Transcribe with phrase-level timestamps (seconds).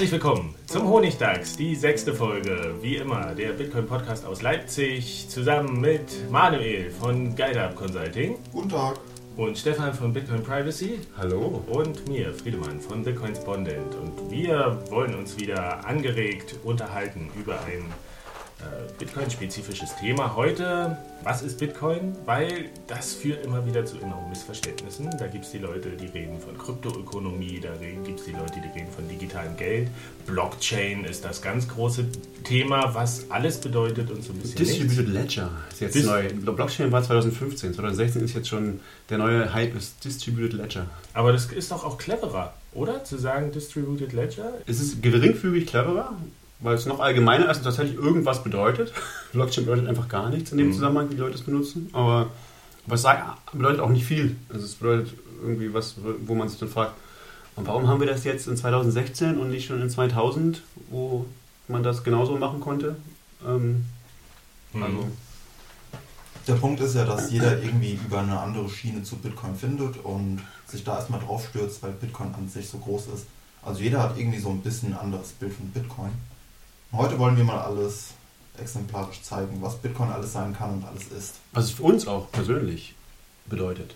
[0.00, 2.74] Herzlich willkommen zum Honigdachs, die sechste Folge.
[2.80, 8.38] Wie immer, der Bitcoin-Podcast aus Leipzig, zusammen mit Manuel von GuideUp Consulting.
[8.50, 8.98] Guten Tag.
[9.36, 11.00] Und Stefan von Bitcoin Privacy.
[11.18, 11.62] Hallo.
[11.68, 13.94] Und mir, Friedemann von Bitcoin Spondent.
[13.94, 17.84] Und wir wollen uns wieder angeregt unterhalten über ein
[18.60, 20.34] äh, Bitcoin-spezifisches Thema.
[20.34, 22.16] Heute, was ist Bitcoin?
[22.24, 25.10] Weil das führt immer wieder zu enormen Missverständnissen.
[25.18, 27.70] Da gibt es die Leute, die reden von Kryptoökonomie, da
[28.04, 29.88] gibt es die Leute, die reden von digitalem Geld.
[30.26, 32.06] Blockchain ist das ganz große
[32.44, 34.56] Thema, was alles bedeutet und so ein bisschen.
[34.56, 35.36] Distributed nichts.
[35.36, 36.28] Ledger ist jetzt Dis neu.
[36.32, 40.86] Blockchain war 2015, 2016 ist jetzt schon der neue Hype ist Distributed Ledger.
[41.14, 43.04] Aber das ist doch auch cleverer, oder?
[43.04, 44.54] Zu sagen Distributed Ledger?
[44.66, 46.16] Es ist geringfügig cleverer
[46.60, 48.92] weil es noch allgemeiner ist und tatsächlich irgendwas bedeutet.
[49.32, 50.72] Blockchain bedeutet einfach gar nichts in dem mhm.
[50.72, 51.88] Zusammenhang, wie die Leute es benutzen.
[51.92, 52.30] Aber
[52.86, 54.36] was sagt, bedeutet auch nicht viel.
[54.48, 55.96] Also es bedeutet irgendwie was,
[56.26, 56.94] wo man sich dann fragt,
[57.56, 61.26] und warum haben wir das jetzt in 2016 und nicht schon in 2000, wo
[61.68, 62.96] man das genauso machen konnte?
[63.46, 63.84] Ähm,
[64.72, 64.82] mhm.
[64.82, 65.08] also.
[66.46, 70.40] Der Punkt ist ja, dass jeder irgendwie über eine andere Schiene zu Bitcoin findet und
[70.66, 73.26] sich da erstmal drauf stürzt, weil Bitcoin an sich so groß ist.
[73.62, 76.10] Also jeder hat irgendwie so ein bisschen ein anderes Bild von Bitcoin.
[76.92, 78.14] Heute wollen wir mal alles
[78.60, 81.36] exemplarisch zeigen, was Bitcoin alles sein kann und alles ist.
[81.52, 82.94] Was es für uns auch persönlich
[83.46, 83.94] bedeutet.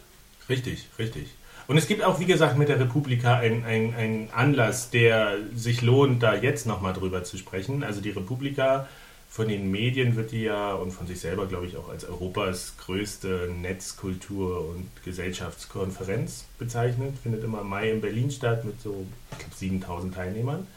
[0.48, 1.28] Richtig, richtig.
[1.66, 6.22] Und es gibt auch, wie gesagt, mit der Republika einen ein Anlass, der sich lohnt,
[6.22, 7.82] da jetzt nochmal drüber zu sprechen.
[7.82, 8.86] Also die Republika,
[9.34, 12.74] von den Medien wird die ja und von sich selber, glaube ich, auch als Europas
[12.78, 17.16] größte Netzkultur- und Gesellschaftskonferenz bezeichnet.
[17.20, 20.68] Findet immer im Mai in Berlin statt mit so, ich glaube, 7000 Teilnehmern.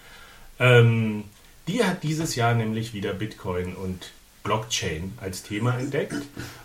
[0.58, 1.26] Ähm,
[1.68, 4.12] die hat dieses Jahr nämlich wieder Bitcoin und
[4.44, 6.16] Blockchain als Thema entdeckt.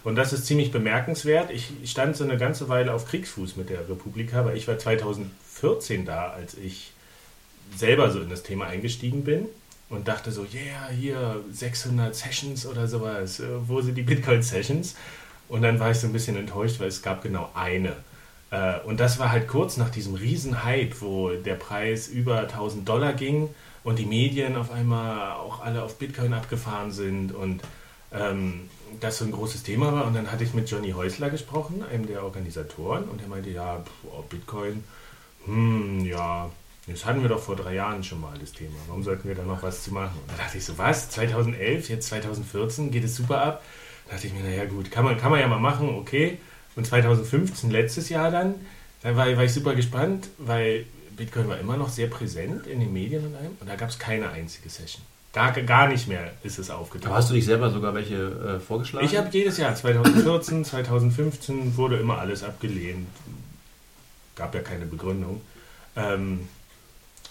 [0.05, 1.51] Und das ist ziemlich bemerkenswert.
[1.51, 6.05] Ich stand so eine ganze Weile auf Kriegsfuß mit der Republika, weil ich war 2014
[6.05, 6.93] da, als ich
[7.77, 9.47] selber so in das Thema eingestiegen bin
[9.89, 14.95] und dachte so, yeah, hier 600 Sessions oder sowas, äh, wo sind die Bitcoin-Sessions?
[15.49, 17.97] Und dann war ich so ein bisschen enttäuscht, weil es gab genau eine.
[18.51, 22.89] Äh, und das war halt kurz nach diesem riesen Hype, wo der Preis über 1000
[22.89, 23.49] Dollar ging
[23.85, 27.63] und die Medien auf einmal auch alle auf Bitcoin abgefahren sind und
[28.13, 28.69] ähm,
[29.01, 30.07] das so ein großes Thema war.
[30.07, 33.79] Und dann hatte ich mit Johnny Häusler gesprochen, einem der Organisatoren, und er meinte, ja,
[33.79, 34.85] pff, oh, Bitcoin,
[35.47, 36.51] hm, ja,
[36.87, 38.75] das hatten wir doch vor drei Jahren schon mal das Thema.
[38.89, 40.19] Warum sollten wir da noch was zu machen?
[40.21, 41.11] Und da dachte ich so, was?
[41.11, 43.65] 2011, jetzt 2014 geht es super ab.
[44.07, 46.39] Da dachte ich mir, naja gut, kann man, kann man ja mal machen, okay.
[46.75, 48.55] Und 2015, letztes Jahr dann,
[49.03, 50.87] da war, war ich super gespannt, weil
[51.23, 53.99] Bitcoin war immer noch sehr präsent in den Medien und allem und da gab es
[53.99, 55.05] keine einzige Session.
[55.33, 57.07] Gar, gar nicht mehr ist es aufgetaucht.
[57.07, 59.07] Aber hast du nicht selber sogar welche äh, vorgeschlagen?
[59.07, 63.07] Ich habe jedes Jahr, 2014, 2015, wurde immer alles abgelehnt.
[64.35, 65.41] Gab ja keine Begründung.
[65.95, 66.49] Ähm,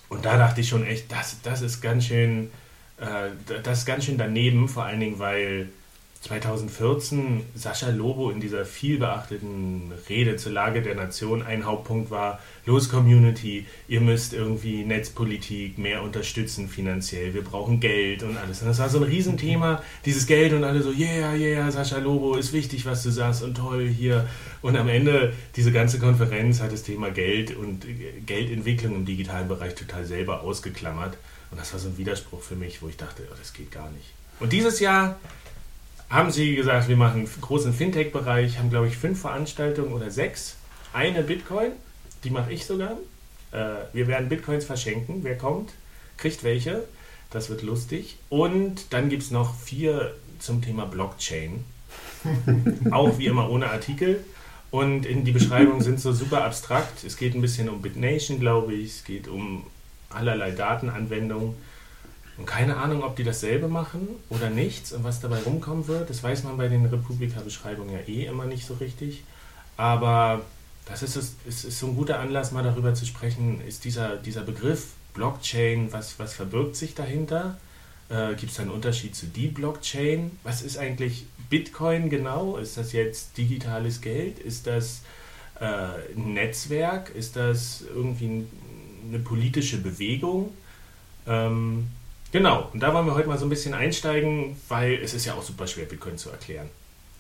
[0.08, 2.49] und da dachte ich schon echt, das, das ist ganz schön,
[2.97, 5.70] äh, das ist ganz schön daneben, vor allen Dingen, weil
[6.22, 12.90] 2014 Sascha Lobo in dieser vielbeachteten Rede zur Lage der Nation ein Hauptpunkt war, los
[12.90, 18.62] Community, ihr müsst irgendwie Netzpolitik mehr unterstützen finanziell, wir brauchen Geld und alles.
[18.62, 22.35] Und das war so ein Riesenthema, dieses Geld und alle so, yeah, yeah, Sascha Lobo,
[22.35, 24.28] ist wichtig, was du sagst und toll hier.
[24.62, 27.84] Und am Ende, diese ganze Konferenz hat das Thema Geld und
[28.28, 31.17] Geldentwicklung im digitalen Bereich total selber ausgeklammert.
[31.50, 33.90] Und das war so ein Widerspruch für mich, wo ich dachte, oh, das geht gar
[33.90, 34.14] nicht.
[34.40, 35.20] Und dieses Jahr
[36.11, 40.58] haben sie gesagt, wir machen einen großen Fintech-Bereich, haben glaube ich fünf Veranstaltungen oder sechs.
[40.93, 41.72] Eine Bitcoin,
[42.25, 42.97] die mache ich sogar.
[43.52, 45.23] Äh, wir werden Bitcoins verschenken.
[45.23, 45.72] Wer kommt,
[46.17, 46.84] kriegt welche.
[47.29, 48.17] Das wird lustig.
[48.29, 51.63] Und dann gibt es noch vier zum Thema Blockchain.
[52.91, 54.23] Auch wie immer ohne Artikel.
[54.69, 57.05] Und in die Beschreibungen sind so super abstrakt.
[57.05, 58.97] Es geht ein bisschen um BitNation, glaube ich.
[58.97, 59.66] Es geht um
[60.09, 61.55] allerlei Datenanwendungen.
[62.37, 66.09] Und keine Ahnung, ob die dasselbe machen oder nichts und was dabei rumkommen wird.
[66.09, 69.23] Das weiß man bei den Republika-Beschreibungen ja eh immer nicht so richtig.
[69.78, 70.41] Aber
[70.85, 74.41] das ist, es ist so ein guter Anlass, mal darüber zu sprechen, ist dieser, dieser
[74.41, 77.57] Begriff Blockchain, was, was verbirgt sich dahinter?
[78.09, 80.31] Äh, Gibt es einen Unterschied zu die Blockchain?
[80.43, 82.57] Was ist eigentlich Bitcoin genau?
[82.57, 84.39] Ist das jetzt digitales Geld?
[84.39, 85.01] Ist das
[85.59, 87.09] äh, ein Netzwerk?
[87.09, 88.45] Ist das irgendwie
[89.07, 90.53] eine politische Bewegung?
[91.28, 91.87] Ähm,
[92.31, 95.33] genau, und da wollen wir heute mal so ein bisschen einsteigen, weil es ist ja
[95.33, 96.69] auch super schwer, Bitcoin zu erklären.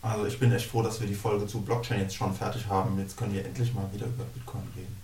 [0.01, 2.97] Also ich bin echt froh, dass wir die Folge zu Blockchain jetzt schon fertig haben.
[2.99, 4.97] Jetzt können wir endlich mal wieder über Bitcoin reden.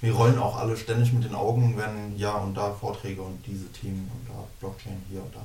[0.00, 3.70] Wir rollen auch alle ständig mit den Augen, wenn ja und da Vorträge und diese
[3.72, 5.44] Themen und da Blockchain hier und da.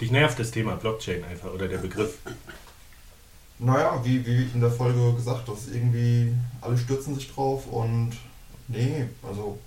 [0.00, 2.18] Dich nervt das Thema Blockchain einfach oder der Begriff?
[3.58, 8.12] Naja, wie, wie in der Folge gesagt, dass irgendwie alle stürzen sich drauf und
[8.66, 9.58] nee, also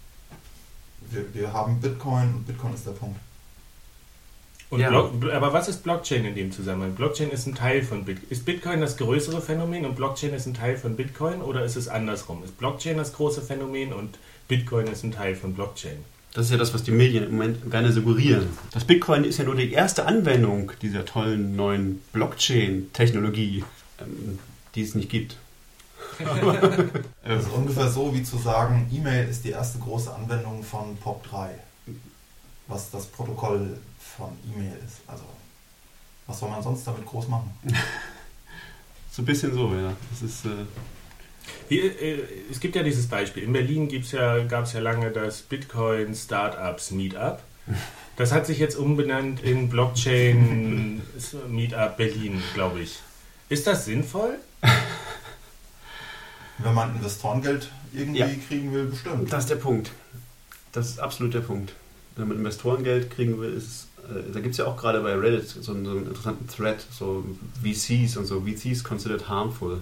[1.12, 3.20] wir, wir haben Bitcoin und Bitcoin ist der Punkt.
[4.70, 4.90] Und Ja.
[4.90, 6.96] Block, aber was ist Blockchain in dem Zusammenhang?
[6.96, 8.30] Blockchain ist ein Teil von Bitcoin.
[8.30, 11.88] Ist Bitcoin das größere Phänomen und Blockchain ist ein Teil von Bitcoin oder ist es
[11.88, 12.44] andersrum?
[12.44, 14.18] Ist Blockchain das große Phänomen und
[14.48, 15.98] Bitcoin ist ein Teil von Blockchain?
[16.34, 18.48] Das ist ja das, was die Medien im Moment gerne suggerieren.
[18.74, 23.64] Das Bitcoin ist ja nur die erste Anwendung dieser tollen neuen Blockchain-Technologie,
[24.02, 24.40] ähm,
[24.74, 25.38] die es nicht gibt.
[27.24, 31.50] Das ist ungefähr so wie zu sagen, E-Mail ist die erste große Anwendung von POP3,
[32.68, 34.98] was das Protokoll von E-Mail ist.
[35.08, 35.24] Also
[36.28, 37.52] was soll man sonst damit groß machen?
[39.12, 39.94] So ein bisschen so, ja.
[40.12, 40.50] Das ist, äh,
[41.70, 42.22] Wie, äh,
[42.52, 43.44] es gibt ja dieses Beispiel.
[43.44, 47.42] In Berlin gibt's ja, gab es ja lange das Bitcoin Startups Meetup.
[48.18, 51.02] Das hat sich jetzt umbenannt in Blockchain
[51.48, 53.00] Meetup Berlin, glaube ich.
[53.48, 54.38] Ist das sinnvoll?
[56.60, 58.28] Wenn man Investorengeld irgendwie Ja.
[58.48, 59.32] kriegen will, bestimmt.
[59.32, 59.92] das ist der Punkt.
[60.72, 61.74] Das ist absolut der Punkt.
[62.16, 65.48] Wenn man Investorengeld kriegen will, ist äh, da gibt es ja auch gerade bei Reddit
[65.50, 67.26] so einen, so einen interessanten Thread, so
[67.64, 69.82] VCs und so, VCs considered harmful.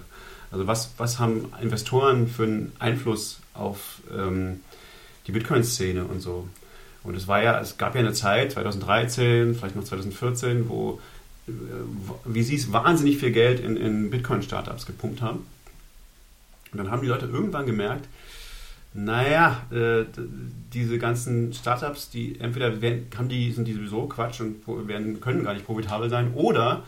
[0.50, 4.60] Also was, was haben Investoren für einen Einfluss auf ähm,
[5.26, 6.48] die Bitcoin-Szene und so?
[7.02, 11.00] Und es war ja, es gab ja eine Zeit, 2013, vielleicht noch 2014, wo
[11.48, 11.52] äh,
[12.32, 15.44] VCs wahnsinnig viel Geld in, in Bitcoin-Startups gepumpt haben.
[16.74, 18.08] Und dann haben die Leute irgendwann gemerkt,
[18.94, 20.04] naja, äh,
[20.72, 25.44] diese ganzen Startups, die entweder werden, haben die, sind die sowieso Quatsch und werden, können
[25.44, 26.82] gar nicht profitabel sein, oder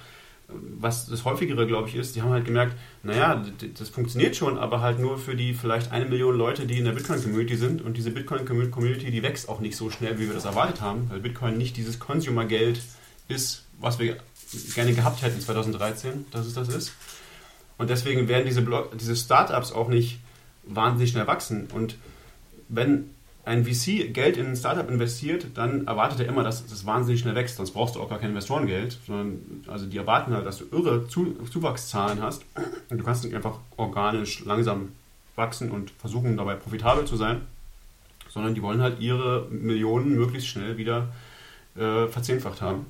[0.49, 3.45] äh, was das häufigere, glaube ich, ist, die haben halt gemerkt, naja,
[3.79, 6.93] das funktioniert schon, aber halt nur für die vielleicht eine Million Leute, die in der
[6.93, 7.83] Bitcoin-Community sind.
[7.83, 11.21] Und diese Bitcoin-Community, die wächst auch nicht so schnell, wie wir das erwartet haben, weil
[11.21, 12.81] Bitcoin nicht dieses Consumer-Geld
[13.29, 14.17] ist, was wir
[14.75, 16.93] gerne gehabt hätten 2013, dass es das ist.
[17.79, 20.19] Und deswegen werden diese, diese Startups auch nicht
[20.65, 21.69] wahnsinnig schnell wachsen.
[21.73, 21.97] Und
[22.69, 23.11] wenn
[23.45, 27.37] ein VC Geld in ein Startup investiert, dann erwartet er immer, dass das wahnsinnig schnell
[27.37, 27.57] wächst.
[27.57, 28.99] Sonst brauchst du auch gar kein Investorengeld.
[29.07, 32.45] Sondern, also die erwarten halt, dass du irre Zu Zuwachszahlen hast.
[32.91, 34.93] Und du kannst nicht einfach organisch langsam
[35.37, 37.43] wachsen und versuchen dabei profitabel zu sein.
[38.29, 41.09] Sondern die wollen halt ihre Millionen möglichst schnell wieder
[41.77, 42.87] äh, verzehnfacht haben.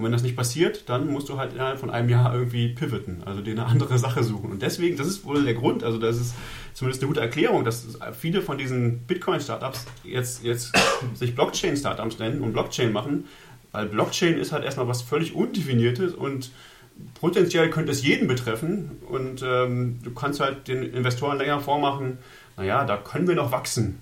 [0.00, 3.22] Und wenn das nicht passiert, dann musst du halt innerhalb von einem Jahr irgendwie pivoten,
[3.26, 4.50] also dir eine andere Sache suchen.
[4.50, 6.34] Und deswegen, das ist wohl der Grund, also das ist
[6.72, 10.72] zumindest eine gute Erklärung, dass viele von diesen Bitcoin-Startups jetzt, jetzt
[11.14, 13.26] sich Blockchain-Startups nennen und Blockchain machen,
[13.72, 16.50] weil Blockchain ist halt erstmal was völlig Undefiniertes und
[17.20, 22.16] potenziell könnte es jeden betreffen und ähm, du kannst halt den Investoren länger vormachen,
[22.56, 24.00] naja, da können wir noch wachsen.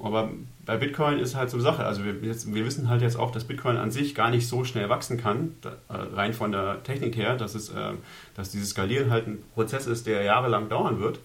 [0.00, 0.30] Aber
[0.64, 1.84] bei Bitcoin ist halt so eine Sache.
[1.84, 4.64] Also wir, jetzt, wir wissen halt jetzt auch, dass Bitcoin an sich gar nicht so
[4.64, 7.92] schnell wachsen kann, da, äh, rein von der Technik her, dass, es, äh,
[8.34, 11.20] dass dieses Skalieren halt ein Prozess ist, der jahrelang dauern wird.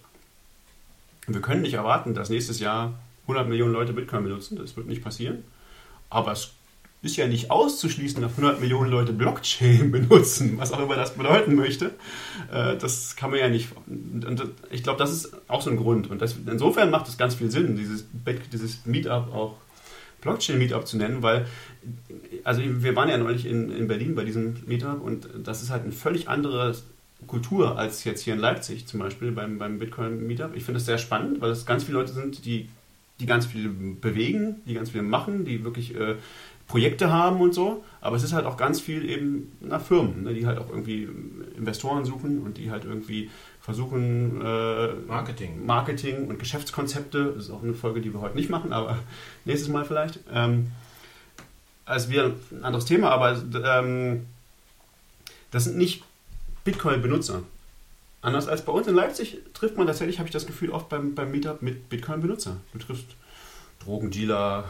[1.28, 4.58] Wir können nicht erwarten, dass nächstes Jahr 100 Millionen Leute Bitcoin benutzen.
[4.58, 5.44] Das wird nicht passieren.
[6.10, 6.54] Aber es
[7.02, 11.56] ist ja nicht auszuschließen, dass 100 Millionen Leute Blockchain benutzen, was auch immer das bedeuten
[11.56, 11.92] möchte.
[12.52, 13.70] Äh, Das kann man ja nicht.
[13.88, 16.10] Und ich glaube, das ist auch so ein Grund.
[16.10, 18.06] Und das, insofern macht es ganz viel Sinn, dieses,
[18.52, 19.56] dieses Meetup auch
[20.22, 21.46] Blockchain-Meetup zu nennen, weil,
[22.44, 25.84] also wir waren ja neulich in, in Berlin bei diesem Meetup und das ist halt
[25.84, 26.76] eine völlig andere
[27.26, 30.56] Kultur als jetzt hier in Leipzig zum Beispiel beim, beim Bitcoin-Meetup.
[30.56, 32.70] Ich finde es sehr spannend, weil es ganz viele Leute sind, die,
[33.20, 36.16] die ganz viel bewegen, die ganz viel machen, die wirklich äh,
[36.68, 37.84] Projekte haben und so.
[38.02, 41.08] Aber es ist halt auch ganz viel eben na, Firmen, ne, die halt auch irgendwie
[41.56, 43.30] Investoren suchen und die halt irgendwie
[43.62, 45.66] versuchen, äh, Marketing.
[45.66, 49.00] Marketing und Geschäftskonzepte, das ist auch eine Folge, die wir heute nicht machen, aber
[49.46, 50.20] nächstes Mal vielleicht.
[50.34, 50.72] Ähm,
[51.86, 54.26] also wir ein anderes Thema, aber ähm,
[55.52, 56.04] das sind nicht
[56.66, 57.44] Bitcoin-Benutzer.
[58.22, 61.16] Anders als bei uns in Leipzig trifft man tatsächlich, habe ich das Gefühl, oft beim,
[61.16, 62.58] beim Meetup mit Bitcoin-Benutzer.
[62.74, 63.16] Du triffst
[63.86, 64.66] Drogendealer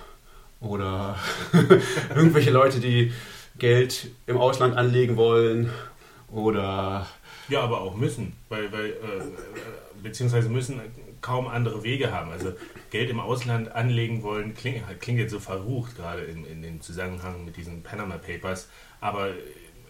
[0.59, 1.17] oder
[2.15, 3.11] irgendwelche Leute, die
[3.57, 5.69] Geld im Ausland anlegen wollen
[6.31, 7.07] oder
[7.49, 8.93] Ja, aber auch müssen, weil, weil äh,
[10.03, 10.79] beziehungsweise müssen
[11.21, 12.31] kaum andere Wege haben.
[12.31, 12.53] Also
[12.91, 17.45] Geld im Ausland anlegen wollen, klingt, klingt jetzt so verrucht, gerade in, in dem Zusammenhang
[17.45, 18.69] mit diesen Panama Papers,
[19.01, 19.31] aber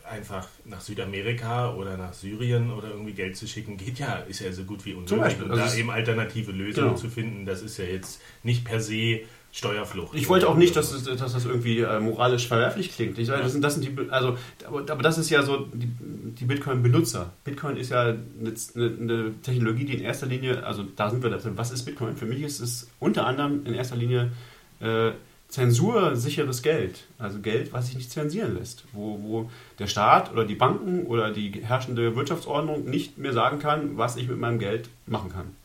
[0.10, 4.52] einfach nach Südamerika oder nach Syrien oder irgendwie Geld zu schicken, geht ja, ist ja
[4.54, 5.42] so gut wie unmöglich.
[5.42, 6.98] Und also da eben alternative Lösungen Genau.
[6.98, 9.22] zu finden, das ist ja jetzt nicht per se
[9.52, 10.14] Steuerflucht.
[10.14, 13.18] Ich wollte auch nicht, dass, es, dass das irgendwie äh, moralisch verwerflich klingt.
[13.18, 14.38] Ich, das, sind, das sind die, also,
[14.68, 17.34] aber, aber das ist ja so die, die Bitcoin-Benutzer.
[17.44, 21.40] Bitcoin ist ja eine, eine, Technologie, die in erster Linie, also da sind wir, da,
[21.56, 22.16] was ist Bitcoin?
[22.16, 24.32] Für mich ist es unter anderem in erster Linie
[24.80, 25.12] äh,
[25.48, 27.06] zensursicheres Geld.
[27.18, 28.84] Also Geld, was sich nicht zensieren lässt.
[28.92, 29.50] Wo, wo
[29.80, 34.28] der Staat oder die Banken oder die herrschende Wirtschaftsordnung nicht mehr sagen kann, was ich
[34.28, 35.56] mit meinem Geld machen kann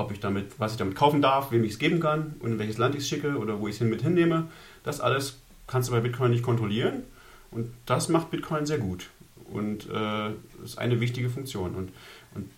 [0.00, 2.58] ob ich damit, was ich damit kaufen darf, wem ich es geben kann und in
[2.58, 4.48] welches Land ich es schicke oder wo ich es hin mit hinnehme.
[4.82, 7.04] Das alles kannst du bei Bitcoin nicht kontrollieren
[7.50, 9.08] und das macht Bitcoin sehr gut
[9.52, 10.30] und äh,
[10.64, 11.90] ist eine wichtige Funktion und,
[12.34, 12.50] und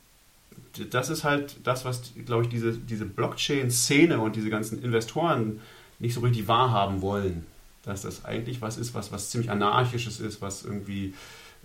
[0.90, 5.60] das ist halt das, was, glaube ich, diese, diese Blockchain-Szene und diese ganzen Investoren
[5.98, 7.46] nicht so richtig wahrhaben wollen.
[7.84, 11.14] Dass das eigentlich was ist, was, was ziemlich anarchisches ist, was irgendwie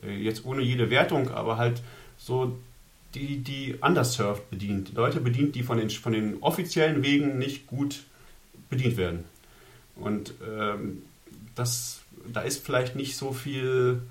[0.03, 1.81] äh, jetzt ohne jede Wertung, aber halt
[2.17, 2.57] so
[3.15, 4.89] die, die underserved bedient.
[4.89, 8.03] Die Leute bedient, die von den, von den offiziellen Wegen nicht gut
[8.69, 9.23] bedient werden.
[9.95, 11.03] Und ähm,
[11.55, 14.01] das, da ist vielleicht nicht so viel,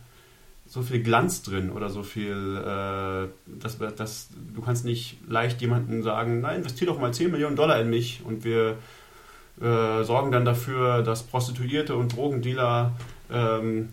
[0.67, 3.29] so viel Glanz drin oder so viel, äh,
[3.61, 7.81] dass, dass du kannst nicht leicht jemandem sagen, nein, investier doch mal 10 Millionen Dollar
[7.81, 8.79] in mich und wir
[9.61, 12.93] äh, sorgen dann dafür, dass Prostituierte und Drogendealer
[13.31, 13.91] ähm,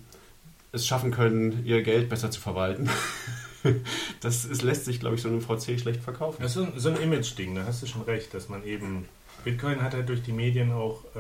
[0.72, 2.90] es schaffen können, ihr Geld besser zu verwalten.
[4.22, 6.42] das ist, lässt sich, glaube ich, so einem VC schlecht verkaufen.
[6.42, 9.08] Das ist so ein, Image-Ding, da hast du schon recht, dass man eben.
[9.44, 11.20] Bitcoin hat halt durch die Medien auch äh,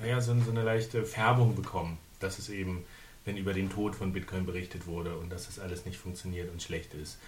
[0.00, 2.84] naja, so, so eine leichte Färbung bekommen, dass es eben,
[3.24, 6.62] wenn über den Tod von Bitcoin berichtet wurde und dass das alles nicht funktioniert und
[6.62, 7.18] schlecht ist,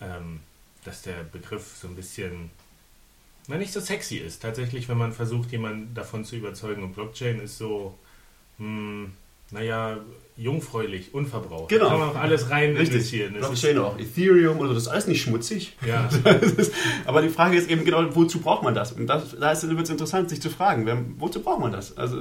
[0.00, 0.40] ähm,
[0.84, 2.50] dass der Begriff so ein bisschen
[3.46, 4.42] na, nicht so sexy ist.
[4.42, 7.98] Tatsächlich, wenn man versucht, jemanden davon zu überzeugen, und Blockchain ist so,
[8.58, 9.12] hm,
[9.50, 9.98] naja,
[10.38, 11.68] jungfräulich, unverbraucht.
[11.68, 11.84] Genau.
[11.86, 12.88] Da kann man auch alles rein Richtig.
[12.94, 13.34] investieren.
[13.34, 15.76] Das ist- Blockchain auch, Ethereum oder so, das ist alles nicht schmutzig.
[15.86, 16.08] Ja.
[16.56, 16.72] Ist,
[17.06, 18.92] aber die Frage ist eben genau, wozu braucht man das?
[18.92, 21.96] Und das, da wird es interessant, sich zu fragen, wer, wozu braucht man das?
[21.98, 22.16] Also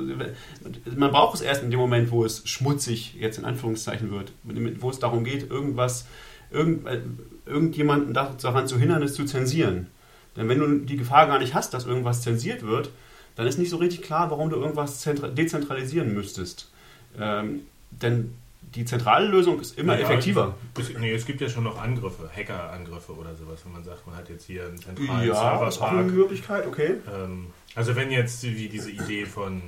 [0.95, 4.31] man braucht es erst in dem Moment, wo es schmutzig jetzt in Anführungszeichen wird,
[4.79, 6.05] wo es darum geht, irgendwas,
[6.51, 7.01] irgend, äh,
[7.45, 9.87] irgendjemanden daran zu hindern, es zu zensieren.
[10.35, 12.89] Denn wenn du die Gefahr gar nicht hast, dass irgendwas zensiert wird,
[13.35, 16.71] dann ist nicht so richtig klar, warum du irgendwas zentra- dezentralisieren müsstest.
[17.19, 17.61] Ähm,
[18.01, 18.33] denn
[18.75, 20.55] die zentrale Lösung ist immer Naja, effektiver.
[20.77, 24.15] Es, nee, es gibt ja schon noch Angriffe, Hackerangriffe oder sowas, wenn man sagt, man
[24.15, 26.05] hat jetzt hier einen zentralen Ja, ist auch eine Serverpark.
[26.11, 26.95] Möglichkeit, okay.
[27.07, 29.61] Ähm, also wenn jetzt wie diese Idee von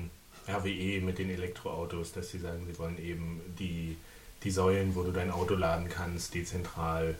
[0.47, 3.95] RWE mit den Elektroautos, dass sie sagen, sie wollen eben die,
[4.43, 7.15] die Säulen, wo du dein Auto laden kannst, dezentral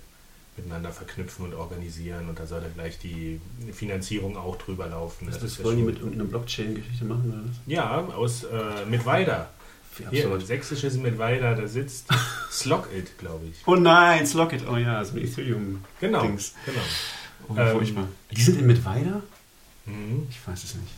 [0.57, 3.39] miteinander verknüpfen und organisieren und da soll dann gleich die
[3.71, 5.27] Finanzierung auch drüber laufen.
[5.27, 7.55] Das, ist ja wollen die mit irgendeiner Blockchain-Geschichte machen oder was?
[7.65, 9.37] Ja, aus äh, Mittweida.
[9.43, 9.58] Wie
[10.09, 10.47] Hier, absurd.
[10.47, 12.05] sächsisches Mittweida, da sitzt
[12.51, 13.55] Slockit, glaube ich.
[13.67, 15.83] Oh nein, Slockit, oh ja, so ein Ethereum.
[15.99, 16.53] Genau, Dings.
[16.65, 16.79] genau.
[17.49, 18.07] Oh, Ähm, furchtbar.
[18.31, 19.21] Die sind in Mittweida?
[19.85, 20.27] Mhm.
[20.29, 20.93] Ich weiß es nicht.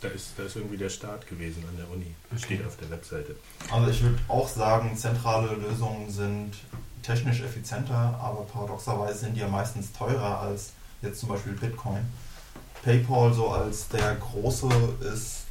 [0.00, 2.14] Da ist, da ist irgendwie der Start gewesen an der Uni.
[2.38, 3.36] Steht auf der Webseite.
[3.72, 6.52] Also ich würde auch sagen, zentrale Lösungen sind
[7.02, 12.00] technisch effizienter, aber paradoxerweise sind die ja meistens teurer als jetzt zum Beispiel Bitcoin.
[12.82, 14.68] PayPal so als der große
[15.12, 15.43] ist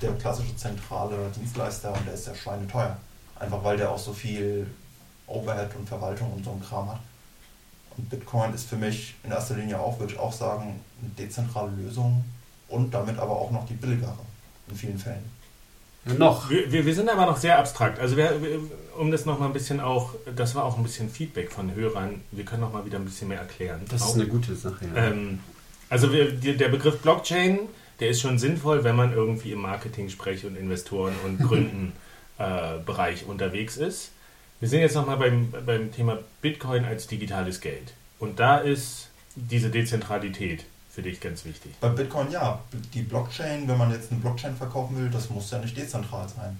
[0.00, 2.96] der klassische zentrale Dienstleister und der ist ja schweineteuer.
[3.38, 4.66] Einfach weil der auch so viel
[5.26, 7.00] Overhead und Verwaltung und so ein Kram hat.
[7.96, 11.70] Und Bitcoin ist für mich in erster Linie auch, würde ich auch sagen, eine dezentrale
[11.72, 12.24] Lösung
[12.68, 14.14] und damit aber auch noch die billigere
[14.68, 15.24] in vielen Fällen.
[16.04, 16.48] Noch.
[16.48, 17.98] Wir, wir, wir sind aber noch sehr abstrakt.
[17.98, 18.60] Also wir, wir,
[18.98, 22.22] um das nochmal ein bisschen auch, das war auch ein bisschen Feedback von Hörern.
[22.30, 23.82] Wir können noch mal wieder ein bisschen mehr erklären.
[23.88, 25.08] Das auch, ist eine gute Sache, ja.
[25.08, 25.40] ähm,
[25.90, 27.60] also der Begriff Blockchain,
[28.00, 31.92] der ist schon sinnvoll, wenn man irgendwie im Marketing-Sprech und Investoren und Gründen
[32.38, 34.10] äh, Bereich unterwegs ist.
[34.58, 37.92] Wir sind jetzt nochmal beim, beim Thema Bitcoin als digitales Geld.
[38.18, 41.72] Und da ist diese Dezentralität für dich ganz wichtig.
[41.80, 42.60] Bei Bitcoin ja.
[42.92, 46.58] Die Blockchain, wenn man jetzt eine Blockchain verkaufen will, das muss ja nicht dezentral sein.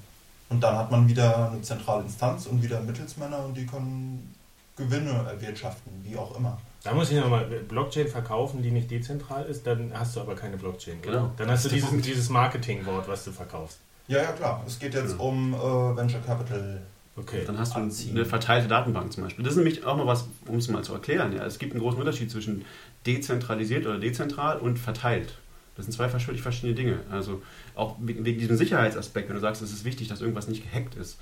[0.49, 4.35] Und dann hat man wieder eine zentrale Instanz und wieder Mittelsmänner und die können
[4.77, 6.59] Gewinne erwirtschaften, wie auch immer.
[6.83, 10.57] Da muss ich nochmal, Blockchain verkaufen, die nicht dezentral ist, dann hast du aber keine
[10.57, 10.99] Blockchain.
[11.01, 11.11] oder?
[11.11, 11.33] Genau.
[11.37, 13.79] Dann hast du dieses, dieses Marketingwort, was du verkaufst.
[14.09, 14.65] Ja, ja, klar.
[14.67, 16.81] Es geht jetzt um äh, Venture Capital.
[17.17, 17.43] Okay.
[17.47, 18.17] Dann hast du Anziehen.
[18.17, 19.45] eine verteilte Datenbank zum Beispiel.
[19.45, 21.37] Das ist nämlich auch mal was, um es mal zu erklären.
[21.37, 21.45] Ja.
[21.45, 22.65] Es gibt einen großen Unterschied zwischen
[23.07, 25.35] dezentralisiert oder dezentral und verteilt.
[25.77, 27.01] Das sind zwei völlig verschiedene Dinge.
[27.11, 27.43] Also
[27.75, 31.19] auch wegen diesem Sicherheitsaspekt, wenn du sagst, es ist wichtig, dass irgendwas nicht gehackt ist,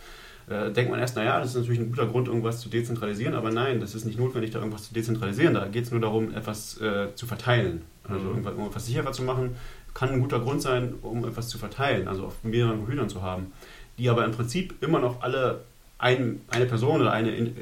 [0.50, 3.50] äh, denkt man erst, naja, das ist natürlich ein guter Grund, irgendwas zu dezentralisieren, aber
[3.50, 5.54] nein, das ist nicht notwendig, da irgendwas zu dezentralisieren.
[5.54, 7.82] Da geht es nur darum, etwas äh, zu verteilen.
[8.04, 8.28] Also mhm.
[8.28, 9.56] irgendwas, um etwas sicherer zu machen,
[9.94, 13.52] kann ein guter Grund sein, um etwas zu verteilen, also auf mehreren Computern zu haben,
[13.98, 15.62] die aber im Prinzip immer noch alle
[15.98, 17.52] ein, eine Person oder eine äh,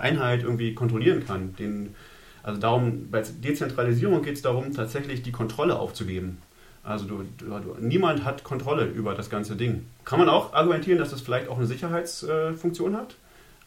[0.00, 1.54] Einheit irgendwie kontrollieren kann.
[1.56, 1.94] Den,
[2.42, 6.38] also darum, bei Dezentralisierung geht es darum, tatsächlich die Kontrolle aufzugeben.
[6.86, 9.86] Also du, du, niemand hat Kontrolle über das ganze Ding.
[10.04, 13.16] Kann man auch argumentieren, dass das vielleicht auch eine Sicherheitsfunktion äh, hat,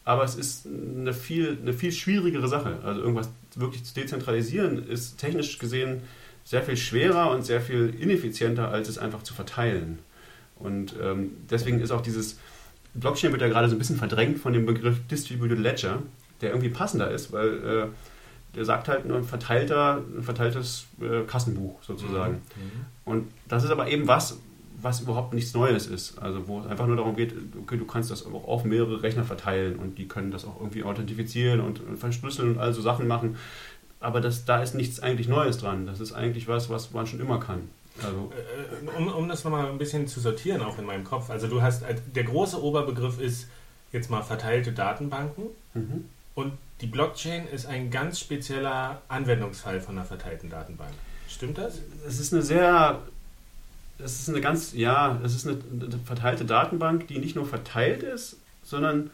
[0.06, 2.78] aber es ist eine viel, eine viel schwierigere Sache.
[2.82, 6.00] Also irgendwas wirklich zu dezentralisieren ist technisch gesehen
[6.44, 9.98] sehr viel schwerer und sehr viel ineffizienter, als es einfach zu verteilen.
[10.56, 12.38] Und ähm, deswegen ist auch dieses
[12.94, 16.02] Blockchain wird ja gerade so ein bisschen verdrängt von dem Begriff Distributed Ledger,
[16.40, 17.86] der irgendwie passender ist, weil äh,
[18.54, 22.34] der sagt halt ein verteilter, ein verteiltes äh, Kassenbuch sozusagen.
[22.34, 22.84] Mhm.
[23.04, 24.38] Und das ist aber eben was,
[24.82, 26.18] was überhaupt nichts Neues ist.
[26.18, 29.24] Also wo es einfach nur darum geht, okay, du kannst das auch auf mehrere Rechner
[29.24, 33.06] verteilen und die können das auch irgendwie authentifizieren und, und verschlüsseln und all so Sachen
[33.06, 33.36] machen.
[34.00, 35.86] Aber das, da ist nichts eigentlich Neues dran.
[35.86, 37.68] Das ist eigentlich was, was man schon immer kann.
[38.02, 41.28] Also äh, um, um das nochmal ein bisschen zu sortieren, auch in meinem Kopf.
[41.30, 43.48] Also du hast, der große Oberbegriff ist
[43.92, 45.44] jetzt mal verteilte Datenbanken.
[45.74, 46.06] Mhm.
[46.34, 50.92] Und die Blockchain ist ein ganz spezieller Anwendungsfall von einer verteilten Datenbank.
[51.28, 51.78] Stimmt das?
[52.06, 53.00] Es ist eine sehr,
[53.98, 58.02] es ist eine ganz, ja, es ist eine, eine verteilte Datenbank, die nicht nur verteilt
[58.02, 59.10] ist, sondern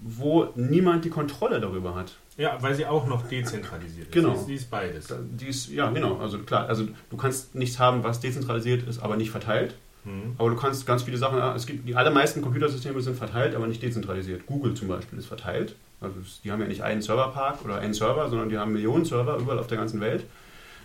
[0.00, 2.16] wo niemand die Kontrolle darüber hat.
[2.36, 4.12] Ja, weil sie auch noch dezentralisiert ist.
[4.12, 4.34] Genau.
[4.34, 5.14] Sie ist, beides.
[5.38, 6.18] Die ist, ja, genau.
[6.18, 9.76] Also klar, also du kannst nichts haben, was dezentralisiert ist, aber nicht verteilt.
[10.04, 10.34] Mhm.
[10.36, 13.82] Aber du kannst ganz viele Sachen, es gibt, die allermeisten Computersysteme sind verteilt, aber nicht
[13.82, 14.46] dezentralisiert.
[14.46, 15.76] Google zum Beispiel ist verteilt.
[16.00, 19.36] Also die haben ja nicht einen Serverpark oder einen Server, sondern die haben Millionen Server
[19.36, 20.24] überall auf der ganzen Welt.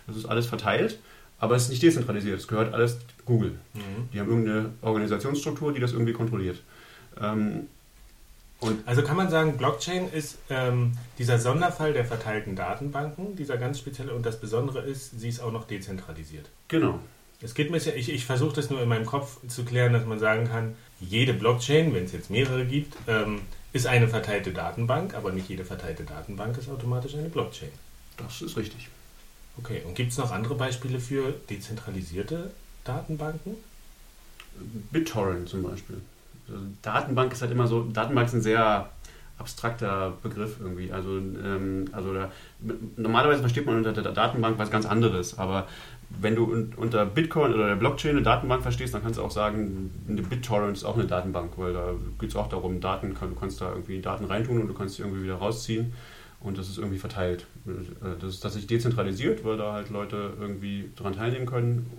[0.06, 0.98] Das ist alles verteilt,
[1.38, 2.38] aber es ist nicht dezentralisiert.
[2.38, 3.52] Es gehört alles Google.
[3.74, 4.08] Mhm.
[4.12, 6.62] Die haben irgendeine Organisationsstruktur, die das irgendwie kontrolliert.
[7.20, 7.66] Ähm,
[8.84, 14.14] also kann man sagen, Blockchain ist ähm, dieser Sonderfall der verteilten Datenbanken, dieser ganz spezielle.
[14.14, 16.46] Und das Besondere ist, sie ist auch noch dezentralisiert.
[16.68, 16.98] Genau.
[17.42, 20.18] Es geht mir ich, ich versuche das nur in meinem Kopf zu klären, dass man
[20.18, 23.40] sagen kann, jede Blockchain, wenn es jetzt mehrere gibt, ähm,
[23.72, 27.70] ist eine verteilte Datenbank, aber nicht jede verteilte Datenbank ist automatisch eine Blockchain.
[28.16, 28.88] Das ist richtig.
[29.58, 32.50] Okay, und gibt es noch andere Beispiele für dezentralisierte
[32.84, 33.56] Datenbanken?
[34.90, 36.00] BitTorrent zum Beispiel.
[36.48, 38.90] Also Datenbank ist halt immer so, Datenbank ist ein sehr
[39.38, 40.92] abstrakter Begriff irgendwie.
[40.92, 42.30] Also, ähm, also da,
[42.96, 45.66] normalerweise versteht man unter der Datenbank was ganz anderes, aber
[46.20, 49.30] wenn du un unter Bitcoin oder der Blockchain eine Datenbank verstehst, dann kannst du auch
[49.30, 53.34] sagen, eine BitTorrent ist auch eine Datenbank, weil da geht es auch darum, Daten, du
[53.34, 55.92] kannst da irgendwie Daten reintun und du kannst sie irgendwie wieder rausziehen
[56.40, 57.46] und das ist irgendwie verteilt.
[58.20, 61.90] Das ist tatsächlich dezentralisiert, weil da halt Leute irgendwie daran teilnehmen können,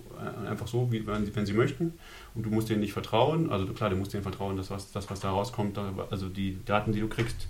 [0.48, 1.94] einfach so, wie, wenn, sie, wenn sie möchten.
[2.34, 3.50] Und du musst denen nicht vertrauen.
[3.50, 5.78] Also klar, du musst denen vertrauen, dass was, das, was da rauskommt,
[6.10, 7.46] also die Daten, die du kriegst,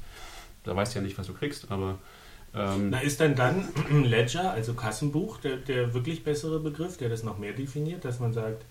[0.65, 1.99] da weißt du ja nicht, was du kriegst, aber
[2.55, 3.69] ähm, Na, ist denn dann
[4.05, 8.33] Ledger, also Kassenbuch, der, der wirklich bessere Begriff, der das noch mehr definiert, dass man
[8.33, 8.65] sagt,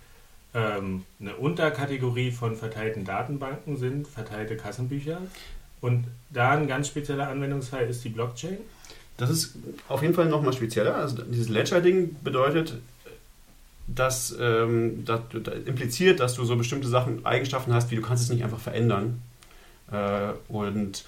[0.53, 5.21] ähm, eine Unterkategorie von verteilten Datenbanken sind verteilte Kassenbücher
[5.79, 8.57] und da ein ganz spezieller Anwendungsfall ist die Blockchain?
[9.17, 9.55] Das ist
[9.87, 10.95] auf jeden Fall nochmal spezieller.
[10.95, 12.77] Also dieses Ledger-Ding bedeutet,
[13.87, 18.23] dass ähm, das, das, impliziert, dass du so bestimmte Sachen, Eigenschaften hast, wie du kannst
[18.23, 19.21] es nicht einfach verändern.
[19.91, 21.03] Äh, und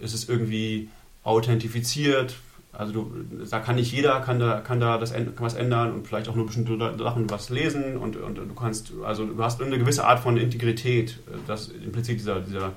[0.00, 0.88] es ist irgendwie
[1.24, 2.36] authentifiziert.
[2.72, 3.12] Also du,
[3.48, 6.34] da kann nicht jeder kann da, kann da das, kann was ändern und vielleicht auch
[6.34, 10.20] nur bestimmte Sachen was lesen und, und du kannst, also du hast eine gewisse Art
[10.20, 11.18] von Integrität.
[11.46, 12.72] Das impliziert dieser, dieser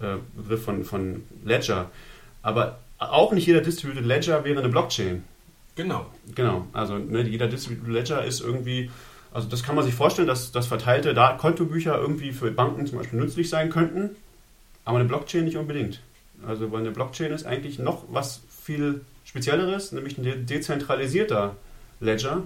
[0.00, 1.90] äh, Begriff von, von Ledger.
[2.42, 5.22] Aber auch nicht jeder Distributed Ledger wäre eine Blockchain.
[5.76, 6.06] Genau.
[6.34, 6.66] Genau.
[6.72, 8.90] Also ne, jeder Distributed Ledger ist irgendwie,
[9.32, 13.20] also das kann man sich vorstellen, dass, dass verteilte Kontobücher irgendwie für Banken zum Beispiel
[13.20, 14.16] nützlich sein könnten,
[14.84, 16.00] aber eine Blockchain nicht unbedingt.
[16.46, 21.56] Also weil eine Blockchain ist eigentlich noch was viel Spezielleres, nämlich ein dezentralisierter
[22.00, 22.42] Ledger,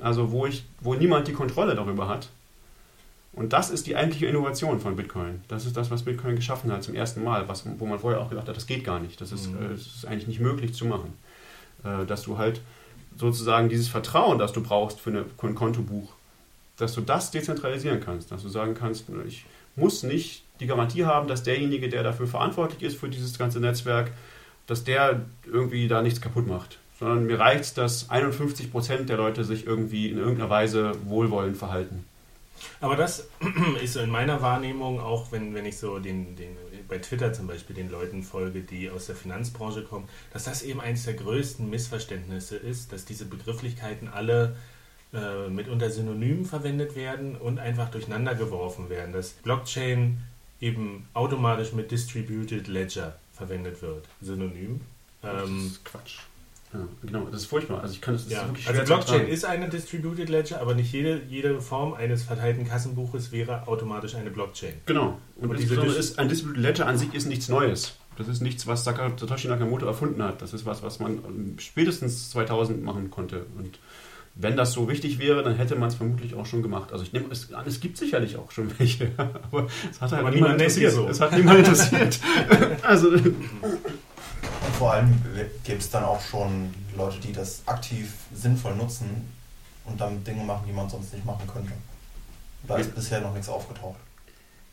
[0.00, 2.28] also wo, ich, wo niemand die Kontrolle darüber hat.
[3.32, 5.42] Und das ist die eigentliche Innovation von Bitcoin.
[5.46, 8.28] Das ist das, was Bitcoin geschaffen hat zum ersten Mal, was, wo man vorher auch
[8.28, 9.20] gedacht hat, das geht gar nicht.
[9.20, 9.66] Das ist, mhm.
[9.66, 11.12] äh, das ist eigentlich nicht möglich zu machen.
[11.84, 12.60] Äh, dass du halt
[13.16, 16.12] sozusagen dieses Vertrauen, das du brauchst für, eine, für ein Kontobuch,
[16.76, 18.32] dass du das dezentralisieren kannst.
[18.32, 19.44] Dass du sagen kannst, ich
[19.76, 24.12] muss nicht die Garantie haben, dass derjenige, der dafür verantwortlich ist, für dieses ganze Netzwerk,
[24.66, 26.78] dass der irgendwie da nichts kaputt macht.
[26.98, 31.56] Sondern mir reicht es, dass 51 Prozent der Leute sich irgendwie in irgendeiner Weise wohlwollend
[31.56, 32.04] verhalten.
[32.80, 33.26] Aber das
[33.82, 36.56] ist in meiner Wahrnehmung, auch wenn, wenn ich so den, den,
[36.88, 40.80] bei Twitter zum Beispiel den Leuten folge, die aus der Finanzbranche kommen, dass das eben
[40.80, 44.56] eines der größten Missverständnisse ist, dass diese Begrifflichkeiten alle
[45.12, 50.22] äh, mitunter synonym verwendet werden und einfach durcheinander geworfen werden, dass Blockchain
[50.60, 54.80] eben automatisch mit Distributed Ledger verwendet wird, synonym.
[55.22, 56.18] Das Ähm, ist Quatsch.
[56.72, 57.80] Ja, genau, das ist furchtbar.
[57.82, 58.48] Also ich kann das, das ja.
[58.66, 63.66] Also Blockchain ist eine Distributed Ledger, aber nicht jede, jede Form eines verteilten Kassenbuches wäre
[63.66, 64.74] automatisch eine Blockchain.
[64.86, 65.18] Genau.
[65.36, 67.96] Und, Und diese ist ein Distributed Ledger an sich ist nichts Neues.
[68.18, 70.42] Das ist nichts, was Satoshi Nakamoto erfunden hat.
[70.42, 73.46] Das ist was, was man spätestens 2000 machen konnte.
[73.56, 73.78] Und
[74.34, 76.92] wenn das so wichtig wäre, dann hätte man es vermutlich auch schon gemacht.
[76.92, 80.22] Also ich nehme es an, es gibt sicherlich auch schon welche, aber es hat halt
[80.22, 80.92] Aber niemand interessiert.
[80.92, 81.08] so.
[81.08, 82.18] Es hat niemand interessiert.
[82.82, 83.34] also Und
[84.78, 85.20] vor allem
[85.64, 89.28] gibt es dann auch schon Leute, die das aktiv sinnvoll nutzen
[89.84, 91.72] und dann Dinge machen, die man sonst nicht machen könnte.
[92.66, 93.98] Da ist bisher noch nichts aufgetaucht.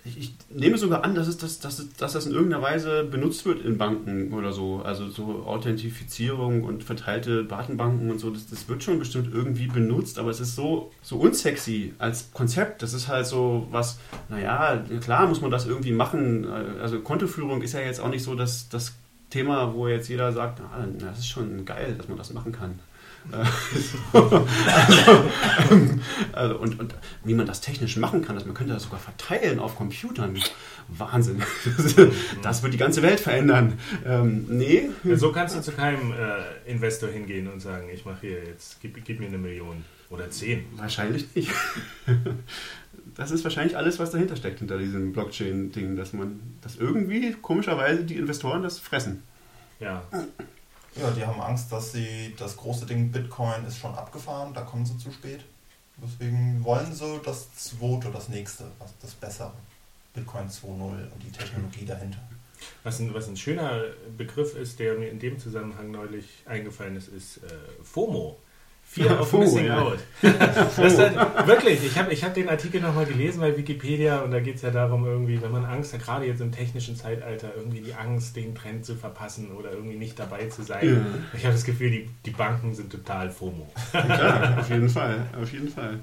[0.08, 3.46] Ich, ich nehme sogar an, dass, es, dass, dass, dass das in irgendeiner Weise benutzt
[3.46, 4.82] wird in Banken oder so.
[4.84, 10.20] Also so Authentifizierung und verteilte Datenbanken und so, das, das wird schon bestimmt irgendwie benutzt,
[10.20, 12.82] aber es ist so, so unsexy als Konzept.
[12.82, 16.48] Das ist halt so was, naja, klar muss man das irgendwie machen.
[16.82, 18.93] Also Kontoführung ist ja jetzt auch nicht so das, das
[19.30, 22.80] Thema, wo jetzt jeder sagt, ah, das ist schon geil, dass man das machen kann.
[23.32, 24.20] So.
[24.76, 25.24] also,
[26.34, 29.60] also, und, und wie man das technisch machen kann, dass man könnte das sogar verteilen
[29.60, 30.38] auf Computern.
[30.88, 31.42] Wahnsinn.
[31.66, 31.96] Das,
[32.42, 33.78] das wird die ganze Welt verändern.
[34.06, 34.90] Ähm, nee.
[35.16, 39.04] So kannst du zu keinem äh, Investor hingehen und sagen, ich mache hier jetzt, gib,
[39.04, 40.66] gib mir eine Million oder zehn.
[40.76, 41.52] Wahrscheinlich nicht.
[43.16, 48.04] Das ist wahrscheinlich alles, was dahinter steckt, hinter diesem Blockchain-Ding, dass man, dass irgendwie komischerweise
[48.04, 49.24] die Investoren das fressen.
[49.80, 50.04] Ja,
[50.99, 54.86] Ja, die haben Angst, dass sie das große Ding Bitcoin ist schon abgefahren, da kommen
[54.86, 55.45] sie zu spät.
[55.97, 58.65] Deswegen wollen sie das zweite, das nächste,
[59.01, 59.53] das bessere.
[60.13, 60.71] Bitcoin 2.0
[61.12, 62.19] und die Technologie dahinter.
[62.83, 63.81] was ein, was ein schöner
[64.17, 67.49] Begriff ist, der mir in dem Zusammenhang neulich eingefallen ist, ist äh,
[67.83, 68.38] FOMO.
[68.89, 69.82] Fear of FOMO, Missing ja.
[69.82, 70.00] Out.
[70.23, 74.56] Halt, wirklich, ich habe ich hab den Artikel nochmal gelesen bei Wikipedia und da geht
[74.56, 77.93] es ja darum, irgendwie, wenn man Angst hat, gerade jetzt im technischen Zeitalter, irgendwie die
[77.93, 80.88] Angst, den Trend zu verpassen oder irgendwie nicht dabei zu sein.
[80.88, 81.38] Ja.
[81.38, 83.71] Ich habe das Gefühl, die, die Banken sind total FOMO.
[83.91, 86.00] Klar, auf jeden Fall, auf jeden Fall.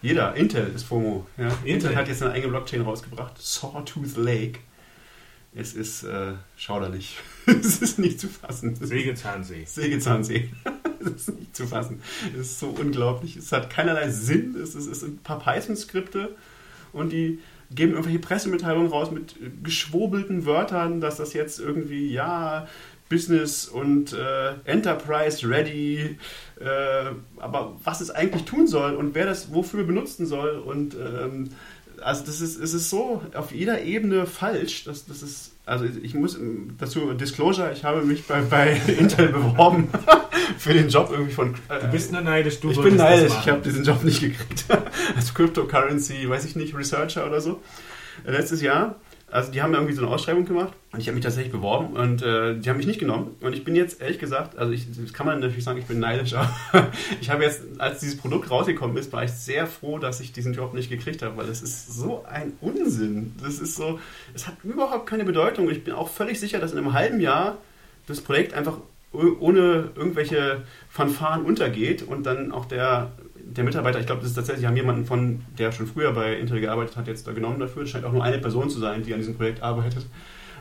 [0.00, 1.26] Jeder, Intel ist FOMO.
[1.36, 1.46] Ja.
[1.46, 1.68] Intel.
[1.68, 1.96] Intel.
[1.96, 4.60] hat jetzt eine eigene Blockchain rausgebracht, Sawtooth Lake.
[5.54, 7.18] Es ist äh, schauderlich.
[7.46, 8.74] es ist nicht zu fassen.
[8.74, 9.64] Sägezahnsee.
[9.66, 10.50] Sägezahnsee.
[11.16, 12.00] Es ist nicht zu fassen.
[12.32, 13.36] Es ist so unglaublich.
[13.36, 14.56] Es hat keinerlei Sinn.
[14.60, 16.34] Es, ist, es sind ein paar Python-Skripte
[16.92, 17.38] und die
[17.70, 22.68] geben irgendwelche Pressemitteilungen raus mit geschwobelten Wörtern, dass das jetzt irgendwie, ja,
[23.08, 26.18] Business und äh, Enterprise ready,
[26.58, 31.50] äh, aber was es eigentlich tun soll und wer das wofür benutzen soll und ähm,
[32.00, 34.84] also das ist, es ist so auf jeder Ebene falsch.
[34.84, 36.38] Das, das ist, also ich muss
[36.78, 39.88] dazu Disclosure, ich habe mich bei, bei Intel beworben
[40.58, 41.54] für den Job irgendwie von.
[41.68, 44.64] Äh, Du bist nur neidisch, du ich bin neidisch, ich habe diesen Job nicht gekriegt.
[45.16, 47.60] Als Cryptocurrency, weiß ich nicht, Researcher oder so.
[48.24, 48.96] Letztes Jahr.
[49.32, 52.22] Also die haben irgendwie so eine Ausschreibung gemacht und ich habe mich tatsächlich beworben und
[52.22, 53.34] äh, die haben mich nicht genommen.
[53.40, 56.00] Und ich bin jetzt ehrlich gesagt, also ich, das kann man natürlich sagen, ich bin
[56.00, 56.34] neidisch,
[56.72, 60.32] aber ich habe jetzt, als dieses Produkt rausgekommen ist, war ich sehr froh, dass ich
[60.32, 63.34] diesen Job nicht gekriegt habe, weil es ist so ein Unsinn.
[63.42, 64.00] Das ist so,
[64.34, 65.70] es hat überhaupt keine Bedeutung.
[65.70, 67.56] Ich bin auch völlig sicher, dass in einem halben Jahr
[68.06, 68.76] das Projekt einfach
[69.14, 73.12] ohne irgendwelche Fanfaren untergeht und dann auch der,
[73.56, 76.60] der Mitarbeiter, ich glaube, das ist tatsächlich, haben jemanden von, der schon früher bei Intel
[76.60, 77.82] gearbeitet hat, jetzt da genommen dafür.
[77.82, 80.06] Es scheint auch nur eine Person zu sein, die an diesem Projekt arbeitet.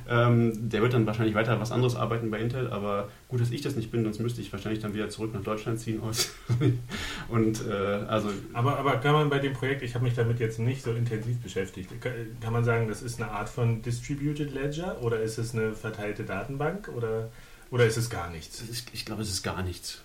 [0.09, 3.61] Ähm, der wird dann wahrscheinlich weiter was anderes arbeiten bei Intel, aber gut, dass ich
[3.61, 6.31] das nicht bin, sonst müsste ich wahrscheinlich dann wieder zurück nach Deutschland ziehen aus.
[7.29, 10.59] und äh, also Aber, aber kann man bei dem Projekt, ich habe mich damit jetzt
[10.59, 15.01] nicht so intensiv beschäftigt, kann, kann man sagen, das ist eine Art von Distributed Ledger
[15.01, 17.29] oder ist es eine verteilte Datenbank oder,
[17.69, 18.61] oder ist es gar nichts?
[18.61, 20.03] Ist, ich glaube, es ist gar nichts.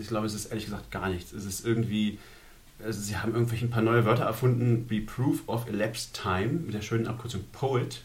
[0.00, 1.32] Ich glaube, es ist ehrlich gesagt gar nichts.
[1.32, 2.18] Es ist irgendwie,
[2.84, 6.74] also sie haben irgendwelche ein paar neue Wörter erfunden, wie Proof of Elapsed Time, mit
[6.74, 8.02] der schönen Abkürzung POET.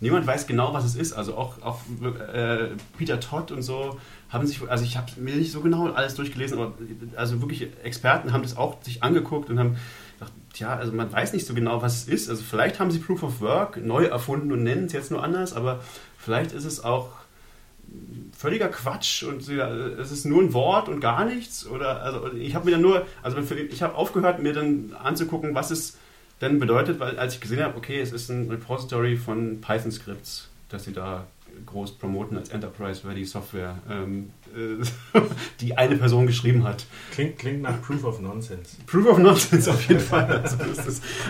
[0.00, 1.12] Niemand weiß genau, was es ist.
[1.12, 1.80] Also auch, auch
[2.34, 6.16] äh, Peter Todd und so haben sich, also ich habe mir nicht so genau alles
[6.16, 6.74] durchgelesen, aber
[7.14, 9.76] also wirklich Experten haben das auch sich angeguckt und haben
[10.18, 12.28] gedacht, tja, also man weiß nicht so genau, was es ist.
[12.28, 15.52] Also vielleicht haben sie Proof of Work neu erfunden und nennen es jetzt nur anders,
[15.52, 15.80] aber
[16.18, 17.10] vielleicht ist es auch
[18.36, 22.54] völliger Quatsch und sie- es ist nur ein Wort und gar nichts oder also ich
[22.54, 25.96] habe mir dann nur also ich habe aufgehört mir dann anzugucken was es
[26.40, 30.48] denn bedeutet weil als ich gesehen habe okay es ist ein Repository von Python Scripts
[30.70, 31.26] dass sie da
[31.66, 34.82] groß promoten als Enterprise Ready Software ähm, äh,
[35.60, 38.76] die eine Person geschrieben hat Klingt, klingt nach Proof of Nonsense.
[38.86, 40.24] Proof of Nonsense auf jeden Fall.
[40.42, 40.56] Also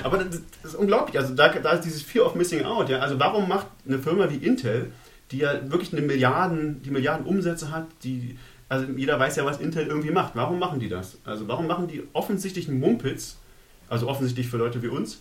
[0.05, 1.18] aber das, das ist unglaublich.
[1.18, 2.88] Also da, da ist dieses Fear of Missing Out.
[2.88, 3.01] Ja?
[3.01, 4.92] Also warum macht eine Firma wie Intel,
[5.33, 9.61] die ja wirklich eine Milliarden, die Milliarden Umsätze hat, die also jeder weiß ja, was
[9.61, 10.35] Intel irgendwie macht.
[10.35, 11.18] Warum machen die das?
[11.25, 13.37] Also warum machen die offensichtlich einen Mumpitz,
[13.88, 15.21] also offensichtlich für Leute wie uns,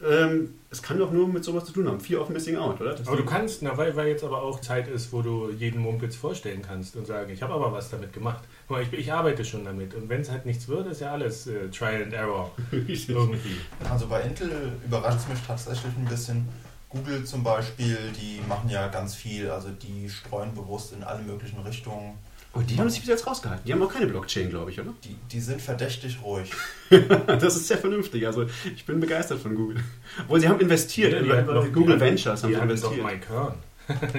[0.00, 1.98] ähm, es kann doch nur mit sowas zu tun haben.
[1.98, 2.94] Fear of Missing Out, oder?
[2.94, 5.80] Das aber du kannst, na, weil, weil jetzt aber auch Zeit ist, wo du jeden
[5.80, 8.44] Mumpitz vorstellen kannst und sagen, ich habe aber was damit gemacht.
[8.68, 9.94] Guck mal, ich, ich arbeite schon damit.
[9.94, 12.52] Und wenn es halt nichts wird, ist ja alles äh, Trial and Error.
[12.70, 13.56] irgendwie.
[13.90, 16.48] Also bei Intel überrascht es mich tatsächlich ein bisschen.
[16.90, 21.58] Google zum Beispiel, die machen ja ganz viel, also die streuen bewusst in alle möglichen
[21.60, 22.14] Richtungen.
[22.54, 23.64] Oh, die haben sich bis jetzt rausgehalten.
[23.66, 24.94] Die haben auch keine Blockchain, glaube ich, oder?
[25.04, 26.50] Die, die sind verdächtig ruhig.
[27.26, 28.26] das ist sehr vernünftig.
[28.26, 29.82] Also ich bin begeistert von Google.
[30.22, 31.12] Obwohl sie haben investiert.
[31.12, 32.98] Ja, die in doch- Google die Ventures haben Die investiert.
[32.98, 33.54] doch Mike Kern.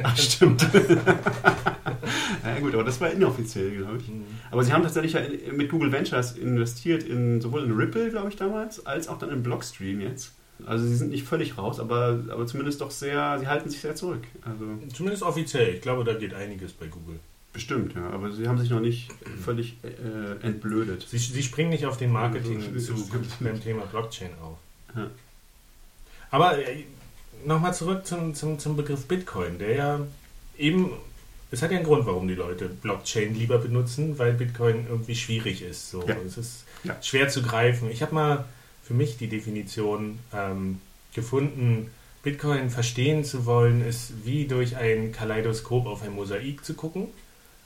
[0.03, 0.61] Ach, stimmt.
[2.43, 4.07] ja, gut, aber das war inoffiziell, glaube ich.
[4.07, 4.25] Mhm.
[4.51, 8.35] Aber sie haben tatsächlich ja mit Google Ventures investiert in sowohl in Ripple, glaube ich,
[8.35, 10.33] damals, als auch dann in Blockstream jetzt.
[10.65, 13.95] Also sie sind nicht völlig raus, aber, aber zumindest doch sehr, sie halten sich sehr
[13.95, 14.23] zurück.
[14.43, 15.75] Also Zumindest offiziell.
[15.75, 17.19] Ich glaube, da geht einiges bei Google.
[17.53, 18.09] bestimmt, ja.
[18.11, 19.09] Aber sie haben sich noch nicht
[19.43, 21.05] völlig äh, entblödet.
[21.09, 22.93] Sie, sie springen nicht auf den Marketing das zu
[23.39, 24.57] beim Thema Blockchain auf.
[24.95, 25.09] Ja.
[26.31, 26.83] Aber äh,
[27.45, 29.99] nochmal zurück zum, zum, zum Begriff Bitcoin, der ja
[30.57, 30.91] eben,
[31.51, 35.61] es hat ja einen Grund, warum die Leute Blockchain lieber benutzen, weil Bitcoin irgendwie schwierig
[35.61, 35.89] ist.
[35.89, 36.05] So.
[36.07, 36.15] Ja.
[36.25, 36.95] Es ist Ja.
[37.01, 37.89] schwer zu greifen.
[37.89, 38.45] Ich habe mal
[38.89, 40.81] für mich die Definition ähm,
[41.13, 41.91] gefunden,
[42.23, 47.05] Bitcoin verstehen zu wollen, ist wie durch ein Kaleidoskop auf ein Mosaik zu gucken.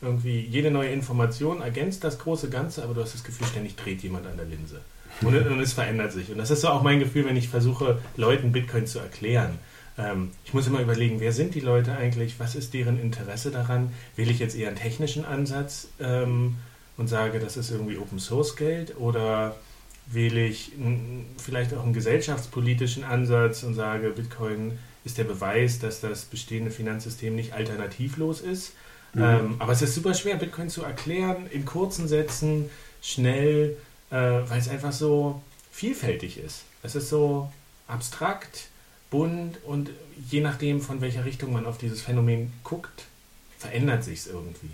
[0.01, 4.03] Irgendwie jede neue Information ergänzt das große Ganze, aber du hast das Gefühl, ständig dreht
[4.03, 4.81] jemand an der Linse.
[5.21, 6.29] Und, und es verändert sich.
[6.29, 9.59] Und das ist so auch mein Gefühl, wenn ich versuche, Leuten Bitcoin zu erklären.
[9.97, 12.37] Ähm, ich muss immer überlegen, wer sind die Leute eigentlich?
[12.37, 13.93] Was ist deren Interesse daran?
[14.17, 16.57] Wähle ich jetzt eher einen technischen Ansatz ähm,
[16.97, 18.97] und sage, das ist irgendwie Open Source Geld?
[18.97, 19.55] Oder
[20.07, 26.01] wähle ich n- vielleicht auch einen gesellschaftspolitischen Ansatz und sage, Bitcoin ist der Beweis, dass
[26.01, 28.73] das bestehende Finanzsystem nicht alternativlos ist?
[29.13, 29.23] Mhm.
[29.23, 32.69] Ähm, aber es ist super schwer, Bitcoin zu erklären, in kurzen Sätzen,
[33.01, 33.77] schnell,
[34.11, 36.63] äh, weil es einfach so vielfältig ist.
[36.83, 37.51] Es ist so
[37.87, 38.67] abstrakt,
[39.11, 39.89] bunt und
[40.29, 43.05] je nachdem, von welcher Richtung man auf dieses Phänomen guckt,
[43.59, 44.71] verändert sich es irgendwie.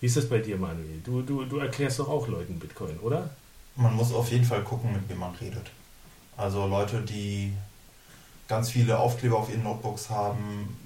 [0.00, 1.00] Wie ist das bei dir, Manuel?
[1.04, 3.30] Du, du, du erklärst doch auch Leuten Bitcoin, oder?
[3.76, 5.70] Man muss auf jeden Fall gucken, mit wem man redet.
[6.36, 7.52] Also Leute, die
[8.48, 10.76] ganz viele Aufkleber auf ihren Notebooks haben,